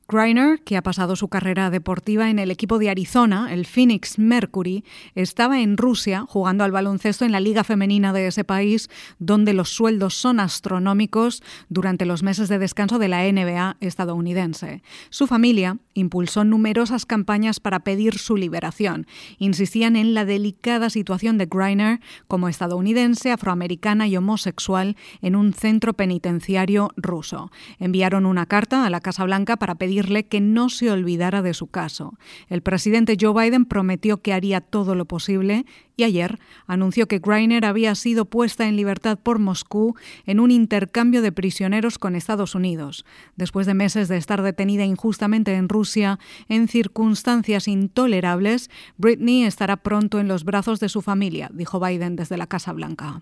Griner, 0.08 0.62
que 0.62 0.78
ha 0.78 0.84
pasado 0.84 1.16
su 1.16 1.30
carrera 1.30 1.72
deportiva 1.72 2.30
en 2.30 2.38
el 2.38 2.52
equipo 2.52 2.78
de 2.78 2.92
Arizona, 2.92 3.52
el 3.52 3.66
Phoenix 3.66 4.20
Mercury, 4.20 4.84
estaba 5.16 5.62
en 5.62 5.78
Rusia 5.78 6.26
jugando 6.28 6.64
al 6.64 6.72
baloncesto 6.72 7.26
en 7.26 7.32
la 7.32 7.40
liga 7.40 7.64
femenina 7.64 8.14
de 8.14 8.28
ese 8.28 8.44
país, 8.44 8.88
donde 9.18 9.54
los 9.54 9.70
sueldos 9.70 10.14
son 10.14 10.40
astronómicos 10.40 11.42
durante 11.70 12.06
los 12.06 12.22
meses 12.22 12.50
de 12.50 12.60
descanso 12.60 13.00
de 13.00 13.08
la 13.08 13.24
NBA 13.24 13.78
estadounidense. 13.80 14.84
Su 15.10 15.26
familia 15.26 15.80
impulsó 15.96 16.44
numerosas 16.44 17.08
campañas 17.08 17.60
para 17.60 17.80
pedir 17.80 18.20
su 18.20 18.38
liberación. 18.38 19.08
Insistían 19.40 19.96
en 19.96 20.14
la 20.14 20.24
delicada 20.24 20.92
situación 20.92 21.40
de 21.40 21.48
Griner 21.48 22.00
como 22.28 22.48
estadounidense, 22.48 23.32
afroamericana 23.32 24.08
y 24.08 24.18
homosexual 24.18 24.98
en 25.24 25.36
un 25.36 25.54
centro 25.54 25.94
penitenciario 25.94 26.92
ruso. 26.96 27.50
Enviaron 27.80 28.28
una 28.28 28.46
carta 28.46 28.86
a 28.86 28.92
la 28.92 29.02
Casa 29.02 29.24
Blanca 29.24 29.58
para 29.58 29.74
pedir 29.74 29.95
que 30.04 30.42
no 30.42 30.70
se 30.70 30.92
olvidara 30.92 31.42
de 31.42 31.54
su 31.54 31.68
caso. 31.68 32.18
El 32.50 32.62
presidente 32.62 33.18
Joe 33.20 33.34
Biden 33.34 33.66
prometió 33.66 34.22
que 34.22 34.34
haría 34.34 34.62
todo 34.62 34.96
lo 34.96 35.06
posible 35.06 35.66
y 35.96 36.04
ayer 36.04 36.40
anunció 36.68 37.08
que 37.08 37.20
Greiner 37.20 37.66
había 37.66 37.96
sido 37.96 38.26
puesta 38.26 38.68
en 38.68 38.76
libertad 38.76 39.18
por 39.22 39.40
Moscú 39.40 39.96
en 40.26 40.40
un 40.40 40.52
intercambio 40.52 41.22
de 41.22 41.32
prisioneros 41.32 41.98
con 41.98 42.16
Estados 42.16 42.56
Unidos. 42.56 43.06
Después 43.36 43.66
de 43.66 43.74
meses 43.74 44.08
de 44.08 44.18
estar 44.18 44.42
detenida 44.42 44.84
injustamente 44.84 45.54
en 45.56 45.70
Rusia 45.70 46.20
en 46.50 46.68
circunstancias 46.68 47.68
intolerables, 47.68 48.70
Britney 48.98 49.44
estará 49.44 49.78
pronto 49.78 50.20
en 50.20 50.28
los 50.28 50.44
brazos 50.44 50.80
de 50.80 50.90
su 50.90 51.02
familia, 51.02 51.50
dijo 51.54 51.80
Biden 51.80 52.16
desde 52.16 52.38
la 52.38 52.48
Casa 52.48 52.74
Blanca. 52.74 53.22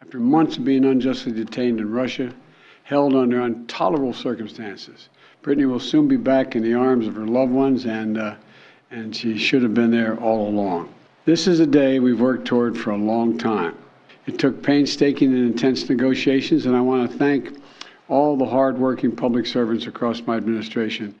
After 0.00 0.18
months 0.18 0.58
of 0.58 0.64
being 0.64 0.84
unjustly 0.84 1.32
detained 1.32 1.78
in 1.78 1.94
Russia, 1.94 2.34
held 2.84 3.14
under 3.14 3.42
intolerable 3.42 4.12
circumstances. 4.12 5.08
Brittany 5.42 5.66
will 5.66 5.80
soon 5.80 6.08
be 6.08 6.16
back 6.16 6.56
in 6.56 6.62
the 6.62 6.74
arms 6.74 7.06
of 7.06 7.16
her 7.16 7.26
loved 7.26 7.52
ones, 7.52 7.84
and, 7.86 8.18
uh, 8.18 8.34
and 8.90 9.14
she 9.14 9.36
should 9.38 9.62
have 9.62 9.74
been 9.74 9.90
there 9.90 10.16
all 10.18 10.48
along. 10.48 10.92
This 11.24 11.46
is 11.46 11.60
a 11.60 11.66
day 11.66 12.00
we've 12.00 12.20
worked 12.20 12.46
toward 12.46 12.76
for 12.76 12.90
a 12.90 12.96
long 12.96 13.38
time. 13.38 13.74
It 14.26 14.38
took 14.38 14.62
painstaking 14.62 15.32
and 15.32 15.46
intense 15.46 15.88
negotiations, 15.88 16.66
and 16.66 16.76
I 16.76 16.80
want 16.80 17.10
to 17.10 17.16
thank 17.16 17.58
all 18.08 18.36
the 18.36 18.46
hardworking 18.46 19.16
public 19.16 19.46
servants 19.46 19.86
across 19.86 20.22
my 20.26 20.36
administration 20.36 21.14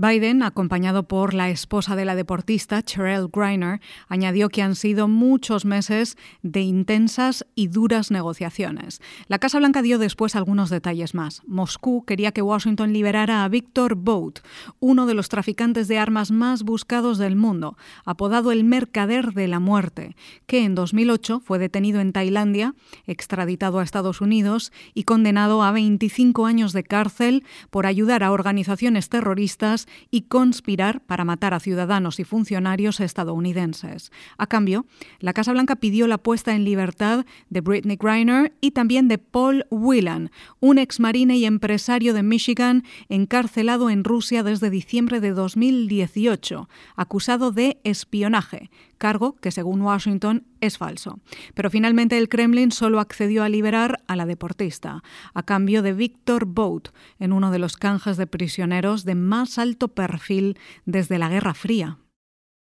Biden, 0.00 0.44
acompañado 0.44 1.08
por 1.08 1.34
la 1.34 1.50
esposa 1.50 1.96
de 1.96 2.04
la 2.04 2.14
deportista, 2.14 2.84
Cheryl 2.84 3.30
Griner, 3.32 3.80
añadió 4.06 4.48
que 4.48 4.62
han 4.62 4.76
sido 4.76 5.08
muchos 5.08 5.64
meses 5.64 6.16
de 6.42 6.60
intensas 6.60 7.44
y 7.56 7.66
duras 7.66 8.12
negociaciones. 8.12 9.00
La 9.26 9.40
Casa 9.40 9.58
Blanca 9.58 9.82
dio 9.82 9.98
después 9.98 10.36
algunos 10.36 10.70
detalles 10.70 11.14
más. 11.14 11.42
Moscú 11.48 12.04
quería 12.04 12.30
que 12.30 12.42
Washington 12.42 12.92
liberara 12.92 13.42
a 13.42 13.48
Victor 13.48 13.96
Bout, 13.96 14.38
uno 14.78 15.04
de 15.04 15.14
los 15.14 15.28
traficantes 15.28 15.88
de 15.88 15.98
armas 15.98 16.30
más 16.30 16.62
buscados 16.62 17.18
del 17.18 17.34
mundo, 17.34 17.76
apodado 18.04 18.52
el 18.52 18.62
Mercader 18.62 19.32
de 19.32 19.48
la 19.48 19.58
Muerte, 19.58 20.14
que 20.46 20.62
en 20.62 20.76
2008 20.76 21.40
fue 21.40 21.58
detenido 21.58 21.98
en 22.00 22.12
Tailandia, 22.12 22.76
extraditado 23.08 23.80
a 23.80 23.82
Estados 23.82 24.20
Unidos 24.20 24.70
y 24.94 25.02
condenado 25.02 25.64
a 25.64 25.72
25 25.72 26.46
años 26.46 26.72
de 26.72 26.84
cárcel 26.84 27.42
por 27.70 27.84
ayudar 27.84 28.22
a 28.22 28.30
organizaciones 28.30 29.08
terroristas 29.08 29.87
y 30.10 30.22
conspirar 30.22 31.00
para 31.00 31.24
matar 31.24 31.54
a 31.54 31.60
ciudadanos 31.60 32.20
y 32.20 32.24
funcionarios 32.24 33.00
estadounidenses. 33.00 34.12
A 34.36 34.46
cambio, 34.46 34.86
la 35.20 35.32
Casa 35.32 35.52
Blanca 35.52 35.76
pidió 35.76 36.06
la 36.06 36.18
puesta 36.18 36.54
en 36.54 36.64
libertad 36.64 37.26
de 37.50 37.60
Britney 37.60 37.96
Griner 37.96 38.52
y 38.60 38.72
también 38.72 39.08
de 39.08 39.18
Paul 39.18 39.66
Whelan, 39.70 40.30
un 40.60 40.78
exmarine 40.78 41.36
y 41.36 41.44
empresario 41.44 42.14
de 42.14 42.22
Michigan 42.22 42.84
encarcelado 43.08 43.90
en 43.90 44.04
Rusia 44.04 44.42
desde 44.42 44.70
diciembre 44.70 45.20
de 45.20 45.32
2018, 45.32 46.68
acusado 46.96 47.50
de 47.50 47.78
espionaje, 47.84 48.70
cargo 48.98 49.36
que 49.36 49.50
según 49.50 49.80
Washington 49.80 50.46
es 50.60 50.76
falso. 50.78 51.20
Pero 51.54 51.70
finalmente 51.70 52.18
el 52.18 52.28
Kremlin 52.28 52.72
solo 52.72 53.00
accedió 53.00 53.42
a 53.44 53.48
liberar 53.48 54.02
a 54.06 54.16
la 54.16 54.26
deportista, 54.26 55.02
a 55.32 55.42
cambio 55.42 55.82
de 55.82 55.92
Victor 55.92 56.44
Bout, 56.44 56.90
en 57.18 57.32
uno 57.32 57.50
de 57.50 57.58
los 57.58 57.76
canjes 57.76 58.16
de 58.16 58.26
prisioneros 58.26 59.04
de 59.04 59.14
más 59.14 59.58
alto 59.58 59.88
perfil 59.88 60.58
desde 60.84 61.18
la 61.18 61.28
Guerra 61.28 61.54
Fría. 61.54 61.98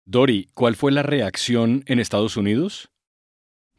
Dori, 0.04 0.48
¿cuál 0.54 0.74
fue 0.74 0.90
la 0.90 1.02
reacción 1.02 1.82
en 1.86 1.98
Estados 1.98 2.36
Unidos? 2.36 2.90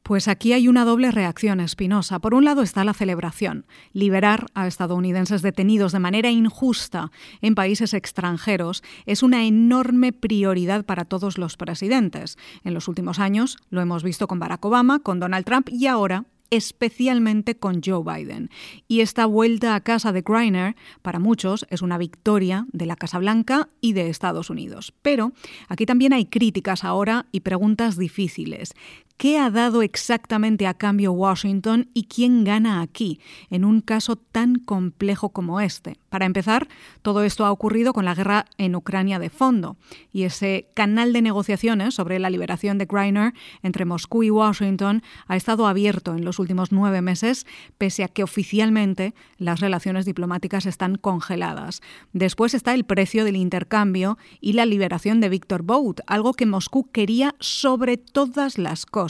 Pues 0.09 0.27
aquí 0.27 0.53
hay 0.53 0.67
una 0.67 0.85
doble 0.85 1.11
reacción 1.11 1.59
espinosa. 1.59 2.17
Por 2.17 2.33
un 2.33 2.43
lado 2.43 2.63
está 2.63 2.83
la 2.83 2.95
celebración. 2.95 3.67
Liberar 3.93 4.47
a 4.55 4.65
estadounidenses 4.65 5.43
detenidos 5.43 5.91
de 5.91 5.99
manera 5.99 6.31
injusta 6.31 7.11
en 7.41 7.53
países 7.53 7.93
extranjeros 7.93 8.81
es 9.05 9.21
una 9.21 9.45
enorme 9.45 10.11
prioridad 10.11 10.83
para 10.83 11.05
todos 11.05 11.37
los 11.37 11.57
presidentes. 11.57 12.39
En 12.63 12.73
los 12.73 12.87
últimos 12.87 13.19
años 13.19 13.59
lo 13.69 13.81
hemos 13.81 14.01
visto 14.01 14.25
con 14.25 14.39
Barack 14.39 14.65
Obama, 14.65 14.97
con 14.97 15.19
Donald 15.19 15.45
Trump 15.45 15.69
y 15.71 15.85
ahora 15.85 16.25
especialmente 16.49 17.55
con 17.57 17.81
Joe 17.83 18.03
Biden. 18.03 18.49
Y 18.87 19.01
esta 19.01 19.27
vuelta 19.27 19.75
a 19.75 19.81
casa 19.81 20.11
de 20.11 20.23
Greiner, 20.23 20.75
para 21.03 21.19
muchos, 21.19 21.67
es 21.69 21.83
una 21.83 21.99
victoria 21.99 22.65
de 22.71 22.87
la 22.87 22.95
Casa 22.95 23.19
Blanca 23.19 23.69
y 23.81 23.93
de 23.93 24.09
Estados 24.09 24.49
Unidos. 24.49 24.91
Pero 25.03 25.33
aquí 25.67 25.85
también 25.85 26.13
hay 26.13 26.25
críticas 26.25 26.83
ahora 26.83 27.27
y 27.31 27.41
preguntas 27.41 27.97
difíciles. 27.97 28.73
¿Qué 29.19 29.37
ha 29.37 29.49
dado 29.49 29.81
exactamente 29.81 30.65
a 30.65 30.73
cambio 30.73 31.11
Washington 31.11 31.89
y 31.93 32.05
quién 32.05 32.45
gana 32.45 32.79
aquí, 32.79 33.19
en 33.49 33.65
un 33.65 33.81
caso 33.81 34.15
tan 34.15 34.59
complejo 34.59 35.31
como 35.31 35.59
este? 35.59 35.97
Para 36.07 36.25
empezar, 36.25 36.69
todo 37.01 37.23
esto 37.23 37.45
ha 37.45 37.51
ocurrido 37.51 37.91
con 37.91 38.05
la 38.05 38.15
guerra 38.15 38.45
en 38.57 38.77
Ucrania 38.77 39.19
de 39.19 39.29
fondo, 39.29 39.75
y 40.13 40.23
ese 40.23 40.69
canal 40.73 41.11
de 41.11 41.21
negociaciones 41.21 41.95
sobre 41.95 42.17
la 42.17 42.29
liberación 42.29 42.77
de 42.77 42.85
Greiner 42.85 43.33
entre 43.61 43.83
Moscú 43.83 44.23
y 44.23 44.31
Washington 44.31 45.03
ha 45.27 45.35
estado 45.35 45.67
abierto 45.67 46.15
en 46.15 46.23
los 46.23 46.39
últimos 46.39 46.71
nueve 46.71 47.01
meses, 47.01 47.45
pese 47.77 48.05
a 48.05 48.07
que 48.07 48.23
oficialmente 48.23 49.13
las 49.37 49.59
relaciones 49.59 50.05
diplomáticas 50.05 50.65
están 50.65 50.95
congeladas. 50.95 51.81
Después 52.13 52.53
está 52.53 52.73
el 52.73 52.85
precio 52.85 53.25
del 53.25 53.35
intercambio 53.35 54.17
y 54.39 54.53
la 54.53 54.65
liberación 54.65 55.19
de 55.19 55.27
Víctor 55.27 55.63
Bout, 55.63 55.99
algo 56.07 56.33
que 56.33 56.45
Moscú 56.45 56.89
quería 56.89 57.35
sobre 57.41 57.97
todas 57.97 58.57
las 58.57 58.85
cosas. 58.85 59.08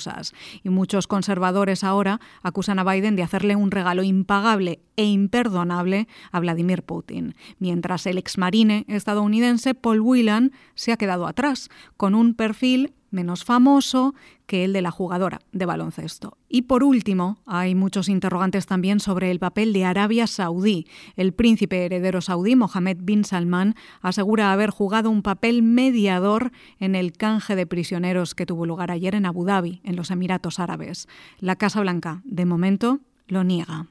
Y 0.64 0.70
muchos 0.70 1.08
conservadores 1.08 1.84
ahora 1.84 2.20
acusan 2.42 2.80
a 2.80 2.84
Biden 2.84 3.16
de 3.16 3.24
hacerle 3.24 3.56
un 3.56 3.72
regalo 3.72 4.04
impagable 4.04 4.80
e 4.96 5.06
imperdonable 5.06 6.08
a 6.32 6.40
Vladimir 6.40 6.84
Putin, 6.84 7.36
mientras 7.58 8.06
el 8.06 8.18
exmarine 8.18 8.86
estadounidense 8.88 9.74
Paul 9.76 10.02
Whelan 10.02 10.52
se 10.76 10.92
ha 10.92 10.98
quedado 10.98 11.28
atrás, 11.28 11.70
con 11.98 12.16
un 12.16 12.34
perfil 12.34 12.94
menos 13.12 13.44
famoso 13.44 14.14
que 14.46 14.66
el 14.66 14.74
de 14.74 14.82
la 14.82 14.92
jugadora 14.92 15.40
de 15.52 15.66
baloncesto. 15.66 16.38
Y 16.48 16.64
por 16.64 16.84
último, 16.84 17.38
hay 17.46 17.76
muchos 17.76 18.10
interrogantes 18.10 18.66
también 18.66 19.00
sobre 19.00 19.30
el 19.32 19.40
papel 19.40 19.74
de 19.74 19.86
Arabia 19.86 20.28
Saudí. 20.28 20.88
El 21.16 21.34
príncipe 21.34 21.86
heredero 21.86 22.22
saudí, 22.22 22.56
Mohammed 22.56 22.98
bin 23.02 23.24
Salman, 23.24 23.76
asegura 24.02 24.52
haber 24.52 24.72
jugado 24.72 25.10
un 25.10 25.22
papel 25.22 25.62
mediador 25.62 26.52
en 26.80 26.96
el 26.96 27.14
canje 27.14 27.56
de 27.56 27.68
prisioneros 27.68 28.34
que 28.34 28.46
tuvo 28.46 28.66
lugar 28.66 28.92
ayer 28.92 29.16
en 29.16 29.26
Abu 29.26 29.46
Dhabi, 29.46 29.82
en 29.84 29.96
los 29.96 30.12
Emiratos 30.12 30.60
Árabes. 30.60 31.08
La 31.40 31.56
Casa 31.56 31.82
Blanca, 31.82 32.22
de 32.26 32.46
momento, 32.46 33.00
lo 33.28 33.44
niega. 33.44 33.88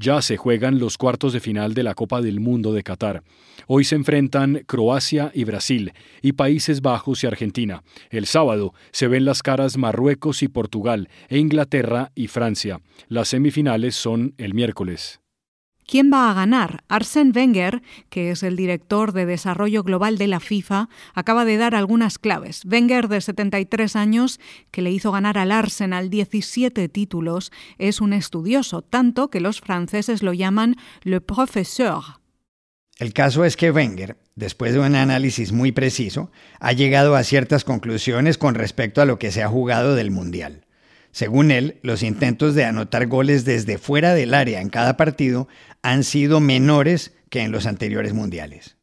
Ya 0.00 0.22
se 0.22 0.36
juegan 0.36 0.78
los 0.78 0.96
cuartos 0.96 1.32
de 1.32 1.40
final 1.40 1.74
de 1.74 1.82
la 1.82 1.94
Copa 1.94 2.22
del 2.22 2.38
Mundo 2.38 2.72
de 2.72 2.84
Qatar. 2.84 3.24
Hoy 3.66 3.82
se 3.82 3.96
enfrentan 3.96 4.62
Croacia 4.64 5.32
y 5.34 5.42
Brasil, 5.42 5.92
y 6.22 6.32
Países 6.32 6.82
Bajos 6.82 7.24
y 7.24 7.26
Argentina. 7.26 7.82
El 8.10 8.26
sábado 8.26 8.74
se 8.92 9.08
ven 9.08 9.24
las 9.24 9.42
caras 9.42 9.76
Marruecos 9.76 10.44
y 10.44 10.48
Portugal, 10.48 11.08
e 11.28 11.38
Inglaterra 11.38 12.12
y 12.14 12.28
Francia. 12.28 12.80
Las 13.08 13.26
semifinales 13.28 13.96
son 13.96 14.34
el 14.38 14.54
miércoles. 14.54 15.20
¿Quién 15.88 16.12
va 16.12 16.30
a 16.30 16.34
ganar? 16.34 16.84
Arsène 16.90 17.32
Wenger, 17.34 17.80
que 18.10 18.30
es 18.30 18.42
el 18.42 18.56
director 18.56 19.12
de 19.12 19.24
desarrollo 19.24 19.82
global 19.82 20.18
de 20.18 20.26
la 20.26 20.38
FIFA, 20.38 20.90
acaba 21.14 21.46
de 21.46 21.56
dar 21.56 21.74
algunas 21.74 22.18
claves. 22.18 22.60
Wenger, 22.66 23.08
de 23.08 23.22
73 23.22 23.96
años, 23.96 24.38
que 24.70 24.82
le 24.82 24.90
hizo 24.90 25.12
ganar 25.12 25.38
al 25.38 25.50
Arsenal 25.50 26.10
17 26.10 26.90
títulos, 26.90 27.52
es 27.78 28.02
un 28.02 28.12
estudioso, 28.12 28.82
tanto 28.82 29.30
que 29.30 29.40
los 29.40 29.62
franceses 29.62 30.22
lo 30.22 30.34
llaman 30.34 30.76
le 31.04 31.22
professeur. 31.22 32.02
El 32.98 33.14
caso 33.14 33.46
es 33.46 33.56
que 33.56 33.70
Wenger, 33.70 34.18
después 34.34 34.74
de 34.74 34.80
un 34.80 34.94
análisis 34.94 35.52
muy 35.52 35.72
preciso, 35.72 36.30
ha 36.60 36.74
llegado 36.74 37.16
a 37.16 37.24
ciertas 37.24 37.64
conclusiones 37.64 38.36
con 38.36 38.54
respecto 38.54 39.00
a 39.00 39.06
lo 39.06 39.18
que 39.18 39.30
se 39.30 39.42
ha 39.42 39.48
jugado 39.48 39.94
del 39.94 40.10
Mundial. 40.10 40.67
Según 41.18 41.50
él, 41.50 41.80
los 41.82 42.04
intentos 42.04 42.54
de 42.54 42.64
anotar 42.64 43.08
goles 43.08 43.44
desde 43.44 43.76
fuera 43.78 44.14
del 44.14 44.34
área 44.34 44.60
en 44.60 44.68
cada 44.68 44.96
partido 44.96 45.48
han 45.82 46.04
sido 46.04 46.38
menores 46.38 47.12
que 47.28 47.40
en 47.40 47.50
los 47.50 47.66
anteriores 47.66 48.14
mundiales. 48.14 48.76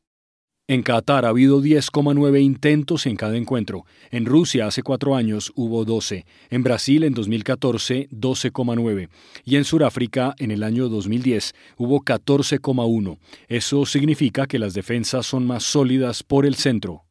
En 0.68 0.84
Qatar 0.84 1.24
ha 1.24 1.30
habido 1.30 1.62
10,9 1.62 2.42
intentos 2.42 3.06
en 3.06 3.16
cada 3.16 3.38
encuentro. 3.38 3.86
En 4.12 4.26
Rusia 4.26 4.68
hace 4.68 4.84
cuatro 4.84 5.16
años 5.16 5.54
hubo 5.56 5.86
12. 5.86 6.26
En 6.50 6.62
Brasil 6.62 7.06
en 7.06 7.14
2014 7.14 8.10
12,9. 8.12 9.08
Y 9.46 9.56
en 9.56 9.64
Sudáfrica 9.64 10.36
en 10.38 10.52
el 10.52 10.64
año 10.64 10.90
2010 10.90 11.54
hubo 11.78 12.04
14,1. 12.04 13.18
Eso 13.48 13.86
significa 13.86 14.46
que 14.46 14.60
las 14.60 14.74
defensas 14.74 15.26
son 15.26 15.48
más 15.48 15.64
sólidas 15.64 16.22
por 16.22 16.46
el 16.46 16.56
centro. 16.56 17.06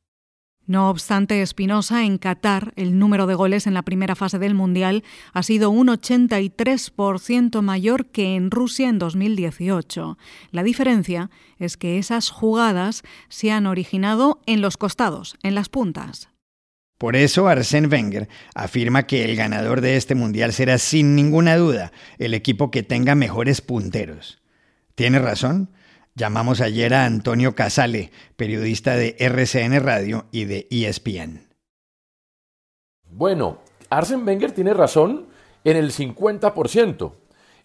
No 0.67 0.89
obstante, 0.89 1.43
Espinosa, 1.43 2.05
en 2.05 2.17
Qatar, 2.17 2.73
el 2.77 2.99
número 2.99 3.27
de 3.27 3.35
goles 3.35 3.67
en 3.67 3.75
la 3.75 3.83
primera 3.83 4.15
fase 4.15 4.39
del 4.39 4.55
Mundial 4.55 5.05
ha 5.35 5.43
sido 5.43 5.69
un 5.69 5.89
83% 5.89 7.61
mayor 7.61 8.07
que 8.07 8.35
en 8.35 8.51
Rusia 8.51 8.89
en 8.89 8.99
2018. 8.99 10.17
La 10.53 10.63
diferencia 10.63 11.31
es 11.59 11.77
que 11.77 11.99
esas 11.99 12.31
jugadas 12.31 13.03
se 13.29 13.53
han 13.53 13.67
originado 13.67 14.41
en 14.47 14.63
los 14.63 14.79
costados, 14.79 15.37
en 15.43 15.55
las 15.55 15.69
puntas. 15.69 16.31
Por 16.97 17.17
eso 17.17 17.49
Arsène 17.49 17.91
Wenger 17.91 18.29
afirma 18.55 19.03
que 19.03 19.25
el 19.25 19.37
ganador 19.37 19.83
de 19.83 19.97
este 19.97 20.15
Mundial 20.15 20.55
será 20.55 20.79
sin 20.79 21.15
ninguna 21.15 21.57
duda 21.57 21.93
el 22.19 22.33
equipo 22.33 22.71
que 22.71 22.83
tenga 22.83 23.15
mejores 23.15 23.61
punteros. 23.61 24.41
¿Tiene 24.95 25.19
razón? 25.19 25.71
Llamamos 26.17 26.61
ayer 26.61 26.95
a 26.95 27.07
Antonio 27.07 27.57
Casale, 27.57 28.13
periodista 28.37 28.95
de 28.95 29.17
RCN 29.19 29.81
Radio 29.81 30.27
y 30.31 30.45
de 30.45 30.69
ESPN. 30.71 31.49
Bueno, 33.11 33.59
Arsen 33.91 34.25
Wenger 34.25 34.53
tiene 34.53 34.75
razón 34.75 35.27
en 35.65 35.77
el 35.77 35.91
50%. 35.91 37.13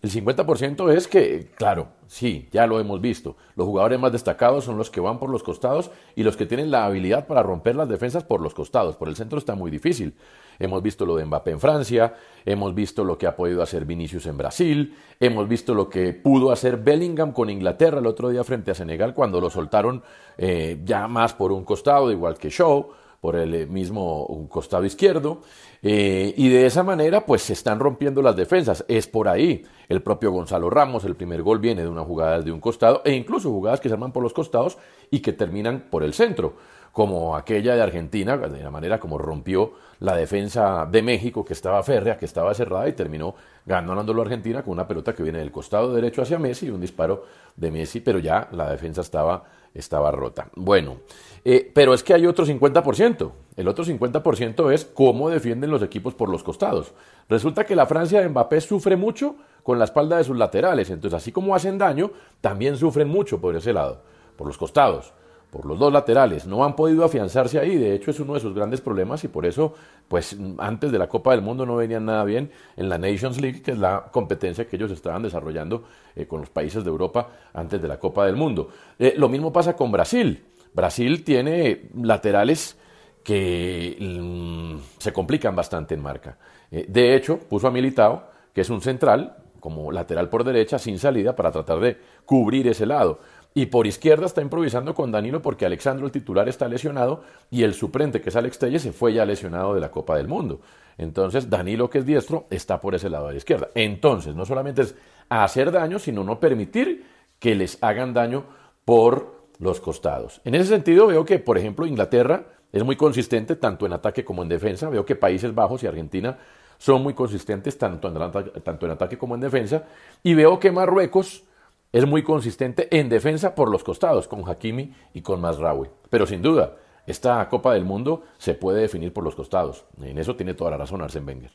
El 0.02 0.12
50% 0.12 0.94
es 0.94 1.10
que, 1.10 1.50
claro, 1.56 1.90
sí, 2.08 2.48
ya 2.54 2.66
lo 2.68 2.80
hemos 2.80 3.02
visto. 3.02 3.36
Los 3.58 3.68
jugadores 3.68 4.00
más 4.00 4.14
destacados 4.14 4.64
son 4.64 4.78
los 4.78 4.90
que 4.90 5.02
van 5.02 5.20
por 5.20 5.30
los 5.30 5.44
costados 5.44 5.92
y 6.16 6.24
los 6.24 6.38
que 6.38 6.46
tienen 6.46 6.72
la 6.72 6.86
habilidad 6.86 7.28
para 7.28 7.44
romper 7.44 7.76
las 7.76 7.90
defensas 7.90 8.24
por 8.24 8.40
los 8.40 8.54
costados. 8.54 8.96
Por 8.96 9.10
el 9.10 9.18
centro 9.18 9.38
está 9.38 9.56
muy 9.56 9.70
difícil. 9.70 10.14
Hemos 10.58 10.82
visto 10.82 11.06
lo 11.06 11.18
de 11.18 11.26
Mbappé 11.26 11.52
en 11.52 11.60
Francia, 11.60 12.16
hemos 12.46 12.74
visto 12.74 13.04
lo 13.04 13.18
que 13.18 13.28
ha 13.28 13.36
podido 13.36 13.62
hacer 13.62 13.84
Vinicius 13.84 14.26
en 14.26 14.38
Brasil, 14.38 14.96
hemos 15.20 15.48
visto 15.50 15.74
lo 15.74 15.90
que 15.90 16.14
pudo 16.14 16.52
hacer 16.52 16.78
Bellingham 16.78 17.34
con 17.34 17.50
Inglaterra 17.50 18.00
el 18.00 18.06
otro 18.06 18.30
día 18.30 18.44
frente 18.46 18.72
a 18.72 18.76
Senegal 18.76 19.14
cuando 19.14 19.42
lo 19.42 19.50
soltaron 19.50 20.02
eh, 20.38 20.80
ya 20.84 21.08
más 21.10 21.34
por 21.34 21.52
un 21.52 21.66
costado, 21.66 22.10
igual 22.12 22.38
que 22.38 22.50
Shaw 22.50 22.90
por 23.22 23.36
el 23.36 23.54
eh, 23.54 23.66
mismo 23.66 24.48
costado 24.50 24.86
izquierdo, 24.86 25.42
eh, 25.82 26.34
y 26.38 26.50
de 26.50 26.66
esa 26.66 26.84
manera 26.84 27.26
pues 27.26 27.42
se 27.42 27.54
están 27.54 27.80
rompiendo 27.80 28.22
las 28.22 28.36
defensas, 28.36 28.86
es 28.88 29.08
por 29.08 29.28
ahí. 29.28 29.66
El 29.88 30.02
propio 30.02 30.32
Gonzalo 30.32 30.70
Ramos, 30.70 31.04
el 31.04 31.16
primer 31.16 31.42
gol 31.42 31.60
viene 31.60 31.82
de 31.82 31.88
una 31.88 32.04
jugada 32.04 32.42
de 32.42 32.52
un 32.52 32.60
costado, 32.60 33.02
e 33.06 33.14
incluso 33.14 33.50
jugadas 33.50 33.80
que 33.80 33.90
se 33.90 33.96
arman 33.96 34.12
por 34.12 34.24
los 34.24 34.34
costados 34.34 34.78
y 35.10 35.20
que 35.20 35.34
terminan 35.34 35.88
por 35.90 36.04
el 36.04 36.14
centro, 36.14 36.56
como 36.92 37.36
aquella 37.36 37.76
de 37.76 37.82
Argentina, 37.82 38.38
de 38.38 38.64
la 38.64 38.72
manera 38.72 39.00
como 39.00 39.18
rompió 39.18 39.74
la 40.00 40.16
defensa 40.16 40.88
de 40.90 41.02
México, 41.02 41.46
que 41.46 41.54
estaba 41.54 41.84
férrea, 41.84 42.18
que 42.18 42.26
estaba 42.26 42.54
cerrada 42.54 42.88
y 42.88 42.94
terminó 42.94 43.36
ganándolo 43.66 44.22
Argentina 44.22 44.64
con 44.64 44.74
una 44.74 44.88
pelota 44.88 45.14
que 45.14 45.24
viene 45.24 45.40
del 45.40 45.52
costado 45.52 45.94
derecho 45.94 46.22
hacia 46.22 46.40
Messi 46.40 46.68
y 46.68 46.70
un 46.70 46.82
disparo 46.82 47.26
de 47.56 47.72
Messi, 47.72 48.00
pero 48.00 48.20
ya 48.20 48.48
la 48.52 48.70
defensa 48.70 49.02
estaba 49.02 49.44
estaba 49.80 50.12
rota. 50.12 50.50
Bueno, 50.56 50.98
eh, 51.44 51.72
pero 51.74 51.94
es 51.94 52.04
que 52.04 52.14
hay 52.14 52.26
otro 52.26 52.46
50%. 52.46 53.32
El 53.56 53.68
otro 53.68 53.84
50% 53.84 54.72
es 54.74 54.86
cómo 54.86 55.30
defienden 55.30 55.72
los 55.72 55.82
equipos 55.82 56.14
por 56.14 56.30
los 56.30 56.44
costados. 56.44 56.94
Resulta 57.28 57.66
que 57.66 57.76
la 57.76 57.86
Francia 57.86 58.22
de 58.22 58.30
Mbappé 58.30 58.62
sufre 58.62 58.96
mucho 58.96 59.36
con 59.64 59.80
la 59.80 59.86
espalda 59.86 60.18
de 60.18 60.24
sus 60.24 60.38
laterales. 60.38 60.90
Entonces, 60.90 61.18
así 61.18 61.32
como 61.32 61.56
hacen 61.56 61.78
daño, 61.78 62.12
también 62.42 62.78
sufren 62.78 63.08
mucho 63.08 63.40
por 63.42 63.56
ese 63.56 63.74
lado, 63.74 64.02
por 64.36 64.48
los 64.48 64.58
costados 64.58 65.14
por 65.50 65.66
los 65.66 65.80
dos 65.80 65.92
laterales, 65.92 66.46
no 66.46 66.64
han 66.64 66.76
podido 66.76 67.04
afianzarse 67.04 67.60
ahí, 67.60 67.76
de 67.76 67.96
hecho 67.96 68.12
es 68.12 68.20
uno 68.20 68.36
de 68.36 68.40
sus 68.40 68.54
grandes 68.54 68.82
problemas 68.82 69.24
y 69.24 69.28
por 69.28 69.46
eso, 69.46 69.74
pues 70.08 70.38
antes 70.60 70.92
de 70.92 71.00
la 71.00 71.08
Copa 71.08 71.32
del 71.32 71.42
Mundo 71.42 71.66
no 71.66 71.76
venían 71.76 72.06
nada 72.06 72.24
bien 72.24 72.52
en 72.78 72.88
la 72.88 72.98
Nations 72.98 73.42
League, 73.42 73.62
que 73.62 73.72
es 73.72 73.78
la 73.80 74.10
competencia 74.12 74.68
que 74.68 74.76
ellos 74.76 74.92
estaban 74.92 75.24
desarrollando 75.24 75.86
eh, 76.16 76.28
con 76.28 76.42
los 76.42 76.50
países 76.50 76.84
de 76.84 76.90
Europa 76.90 77.30
antes 77.54 77.82
de 77.82 77.88
la 77.88 77.98
Copa 77.98 78.26
del 78.26 78.36
Mundo. 78.36 78.70
Eh, 79.00 79.16
lo 79.18 79.28
mismo 79.28 79.52
pasa 79.52 79.76
con 79.76 79.92
Brasil. 79.92 80.44
Brasil 80.74 81.24
tiene 81.24 81.90
laterales 81.96 82.78
que 83.24 83.98
mm, 84.00 85.00
se 85.00 85.12
complican 85.14 85.56
bastante 85.56 85.96
en 85.96 86.02
marca. 86.02 86.38
Eh, 86.72 86.86
de 86.88 87.16
hecho, 87.16 87.40
puso 87.40 87.68
a 87.68 87.72
Militao, 87.72 88.24
que 88.54 88.62
es 88.62 88.70
un 88.70 88.82
central, 88.82 89.36
como 89.60 89.92
lateral 89.92 90.30
por 90.30 90.44
derecha, 90.44 90.80
sin 90.80 91.00
salida, 91.00 91.36
para 91.36 91.52
tratar 91.52 91.80
de 91.80 91.98
cubrir 92.26 92.68
ese 92.68 92.86
lado. 92.86 93.20
Y 93.54 93.66
por 93.66 93.88
izquierda 93.88 94.26
está 94.26 94.42
improvisando 94.42 94.94
con 94.94 95.12
Danilo 95.12 95.42
porque 95.42 95.66
Alexandro, 95.66 96.06
el 96.06 96.12
titular, 96.12 96.48
está 96.48 96.68
lesionado 96.68 97.24
y 97.50 97.64
el 97.64 97.74
suplente, 97.74 98.22
que 98.22 98.30
es 98.30 98.36
Alex 98.36 98.60
Telles, 98.60 98.82
se 98.84 98.94
fue 98.94 99.14
ya 99.14 99.26
lesionado 99.26 99.74
de 99.74 99.82
la 99.82 99.90
Copa 99.90 100.18
del 100.18 100.28
Mundo. 100.28 100.62
Entonces, 100.98 101.50
Danilo, 101.50 101.90
que 101.90 102.00
es 102.00 102.06
diestro, 102.06 102.46
está 102.50 102.80
por 102.80 102.94
ese 102.94 103.10
lado 103.10 103.28
de 103.28 103.34
la 103.34 103.38
izquierda. 103.38 103.70
Entonces, 103.74 104.36
no 104.36 104.46
solamente 104.46 104.84
es 104.84 104.96
hacer 105.30 105.72
daño, 105.72 105.98
sino 105.98 106.24
no 106.24 106.40
permitir 106.40 107.06
que 107.40 107.56
les 107.56 107.82
hagan 107.82 108.14
daño 108.14 108.44
por 108.86 109.40
los 109.60 109.80
costados. 109.80 110.42
En 110.46 110.56
ese 110.56 110.66
sentido, 110.66 111.08
veo 111.08 111.26
que, 111.26 111.40
por 111.40 111.58
ejemplo, 111.58 111.86
Inglaterra 111.86 112.46
es 112.72 112.84
muy 112.84 112.96
consistente 112.96 113.56
tanto 113.56 113.86
en 113.86 113.94
ataque 113.94 114.24
como 114.24 114.44
en 114.44 114.50
defensa. 114.50 114.90
Veo 114.90 115.06
que 115.06 115.16
Países 115.16 115.56
Bajos 115.56 115.84
y 115.84 115.88
Argentina 115.88 116.38
son 116.78 117.02
muy 117.02 117.14
consistentes 117.14 117.78
tanto 117.78 118.08
en, 118.08 118.62
tanto 118.62 118.86
en 118.86 118.92
ataque 118.92 119.18
como 119.18 119.36
en 119.36 119.42
defensa. 119.42 119.84
Y 120.22 120.34
veo 120.34 120.60
que 120.60 120.72
Marruecos 120.72 121.44
es 121.92 122.06
muy 122.06 122.24
consistente 122.24 122.88
en 122.98 123.10
defensa 123.10 123.56
por 123.56 123.70
los 123.70 123.84
costados, 123.84 124.28
con 124.28 124.48
Hakimi 124.48 124.94
y 125.14 125.22
con 125.22 125.42
Masraoui. 125.42 125.90
Pero 126.10 126.26
sin 126.26 126.42
duda, 126.42 126.76
esta 127.08 127.48
Copa 127.50 127.74
del 127.74 127.86
Mundo 127.86 128.24
se 128.38 128.54
puede 128.54 128.82
definir 128.82 129.14
por 129.14 129.24
los 129.24 129.36
costados. 129.36 129.86
En 130.02 130.18
eso 130.18 130.36
tiene 130.36 130.54
toda 130.54 130.72
la 130.72 130.78
razón 130.78 131.02
Arsène 131.02 131.26
Wenger. 131.26 131.52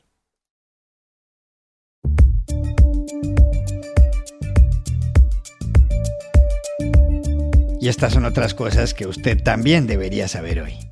Y 7.81 7.89
estas 7.89 8.15
son 8.15 8.25
otras 8.25 8.55
cosas 8.55 8.95
que 8.95 9.07
usted 9.07 9.43
también 9.43 9.87
debería 9.87 10.27
saber 10.27 10.63
hoy. 10.63 10.84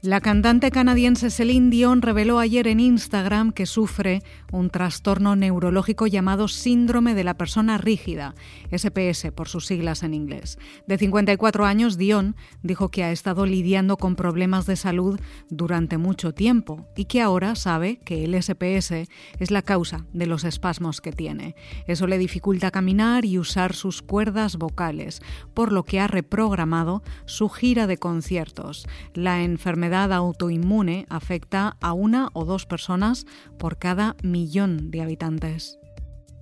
La 0.00 0.20
cantante 0.20 0.70
canadiense 0.70 1.28
Celine 1.28 1.70
Dion 1.70 2.02
reveló 2.02 2.38
ayer 2.38 2.68
en 2.68 2.78
Instagram 2.78 3.50
que 3.50 3.66
sufre 3.66 4.22
un 4.52 4.70
trastorno 4.70 5.34
neurológico 5.34 6.06
llamado 6.06 6.46
síndrome 6.46 7.16
de 7.16 7.24
la 7.24 7.34
persona 7.34 7.78
rígida, 7.78 8.36
SPS 8.70 9.32
por 9.32 9.48
sus 9.48 9.66
siglas 9.66 10.04
en 10.04 10.14
inglés. 10.14 10.56
De 10.86 10.98
54 10.98 11.64
años, 11.66 11.98
Dion 11.98 12.36
dijo 12.62 12.92
que 12.92 13.02
ha 13.02 13.10
estado 13.10 13.44
lidiando 13.44 13.96
con 13.96 14.14
problemas 14.14 14.66
de 14.66 14.76
salud 14.76 15.18
durante 15.50 15.98
mucho 15.98 16.32
tiempo 16.32 16.86
y 16.94 17.06
que 17.06 17.20
ahora 17.20 17.56
sabe 17.56 17.98
que 17.98 18.24
el 18.24 18.40
SPS 18.40 19.08
es 19.40 19.50
la 19.50 19.62
causa 19.62 20.06
de 20.12 20.26
los 20.26 20.44
espasmos 20.44 21.00
que 21.00 21.10
tiene. 21.10 21.56
Eso 21.88 22.06
le 22.06 22.18
dificulta 22.18 22.70
caminar 22.70 23.24
y 23.24 23.36
usar 23.36 23.74
sus 23.74 24.00
cuerdas 24.02 24.58
vocales, 24.58 25.22
por 25.54 25.72
lo 25.72 25.82
que 25.82 25.98
ha 25.98 26.06
reprogramado 26.06 27.02
su 27.26 27.48
gira 27.48 27.88
de 27.88 27.96
conciertos. 27.96 28.86
La 29.12 29.42
enfermedad 29.42 29.87
enfermedad 29.88 30.12
autoinmune 30.12 31.06
afecta 31.08 31.78
a 31.80 31.94
una 31.94 32.28
o 32.34 32.44
dos 32.44 32.66
personas 32.66 33.24
por 33.58 33.78
cada 33.78 34.16
millón 34.22 34.90
de 34.90 35.00
habitantes. 35.00 35.78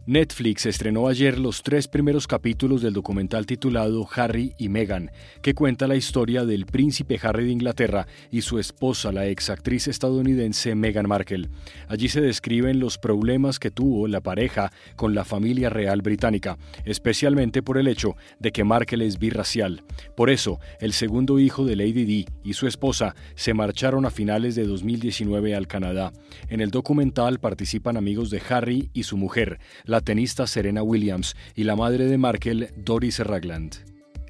Netflix 0.08 0.66
estrenó 0.66 1.08
ayer 1.08 1.36
los 1.36 1.64
tres 1.64 1.88
primeros 1.88 2.28
capítulos 2.28 2.80
del 2.80 2.92
documental 2.92 3.44
titulado 3.44 4.06
Harry 4.14 4.54
y 4.56 4.68
Meghan, 4.68 5.10
que 5.42 5.52
cuenta 5.52 5.88
la 5.88 5.96
historia 5.96 6.44
del 6.44 6.64
príncipe 6.64 7.18
Harry 7.20 7.46
de 7.46 7.50
Inglaterra 7.50 8.06
y 8.30 8.42
su 8.42 8.60
esposa, 8.60 9.10
la 9.10 9.26
exactriz 9.26 9.88
estadounidense 9.88 10.76
Meghan 10.76 11.08
Markle. 11.08 11.48
Allí 11.88 12.08
se 12.08 12.20
describen 12.20 12.78
los 12.78 12.98
problemas 12.98 13.58
que 13.58 13.72
tuvo 13.72 14.06
la 14.06 14.20
pareja 14.20 14.70
con 14.94 15.12
la 15.12 15.24
familia 15.24 15.70
real 15.70 16.02
británica, 16.02 16.56
especialmente 16.84 17.64
por 17.64 17.76
el 17.76 17.88
hecho 17.88 18.14
de 18.38 18.52
que 18.52 18.62
Markle 18.62 19.04
es 19.04 19.18
birracial. 19.18 19.82
Por 20.16 20.30
eso, 20.30 20.60
el 20.78 20.92
segundo 20.92 21.40
hijo 21.40 21.64
de 21.64 21.74
Lady 21.74 22.04
Di 22.04 22.26
y 22.44 22.52
su 22.52 22.68
esposa 22.68 23.16
se 23.34 23.54
marcharon 23.54 24.06
a 24.06 24.10
finales 24.10 24.54
de 24.54 24.68
2019 24.68 25.56
al 25.56 25.66
Canadá. 25.66 26.12
En 26.48 26.60
el 26.60 26.70
documental 26.70 27.40
participan 27.40 27.96
amigos 27.96 28.30
de 28.30 28.40
Harry 28.48 28.88
y 28.94 29.02
su 29.02 29.16
mujer, 29.16 29.58
la 29.96 30.02
tenista 30.02 30.46
Serena 30.46 30.82
Williams 30.82 31.34
y 31.54 31.64
la 31.64 31.74
madre 31.74 32.04
de 32.04 32.18
Markel, 32.18 32.68
Doris 32.76 33.18
Ragland. 33.18 33.76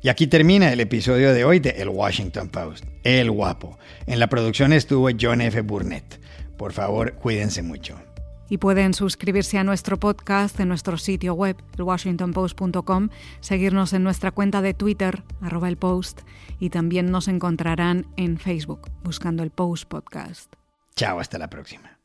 Y 0.00 0.08
aquí 0.08 0.28
termina 0.28 0.72
el 0.72 0.78
episodio 0.78 1.34
de 1.34 1.44
hoy 1.44 1.58
de 1.58 1.70
El 1.70 1.88
Washington 1.88 2.48
Post, 2.48 2.84
El 3.02 3.32
Guapo. 3.32 3.76
En 4.06 4.20
la 4.20 4.28
producción 4.28 4.72
estuvo 4.72 5.08
John 5.20 5.40
F. 5.40 5.60
Burnett. 5.62 6.20
Por 6.56 6.72
favor, 6.72 7.14
cuídense 7.14 7.62
mucho. 7.62 8.00
Y 8.48 8.58
pueden 8.58 8.94
suscribirse 8.94 9.58
a 9.58 9.64
nuestro 9.64 9.98
podcast 9.98 10.60
en 10.60 10.68
nuestro 10.68 10.98
sitio 10.98 11.34
web, 11.34 11.56
elwashingtonpost.com, 11.76 13.08
seguirnos 13.40 13.92
en 13.92 14.04
nuestra 14.04 14.30
cuenta 14.30 14.62
de 14.62 14.72
Twitter, 14.72 15.24
arroba 15.40 15.66
el 15.66 15.76
post, 15.76 16.20
y 16.60 16.70
también 16.70 17.10
nos 17.10 17.26
encontrarán 17.26 18.06
en 18.16 18.38
Facebook, 18.38 18.88
buscando 19.02 19.42
el 19.42 19.50
Post 19.50 19.88
Podcast. 19.88 20.54
Chao, 20.94 21.18
hasta 21.18 21.38
la 21.38 21.50
próxima. 21.50 21.95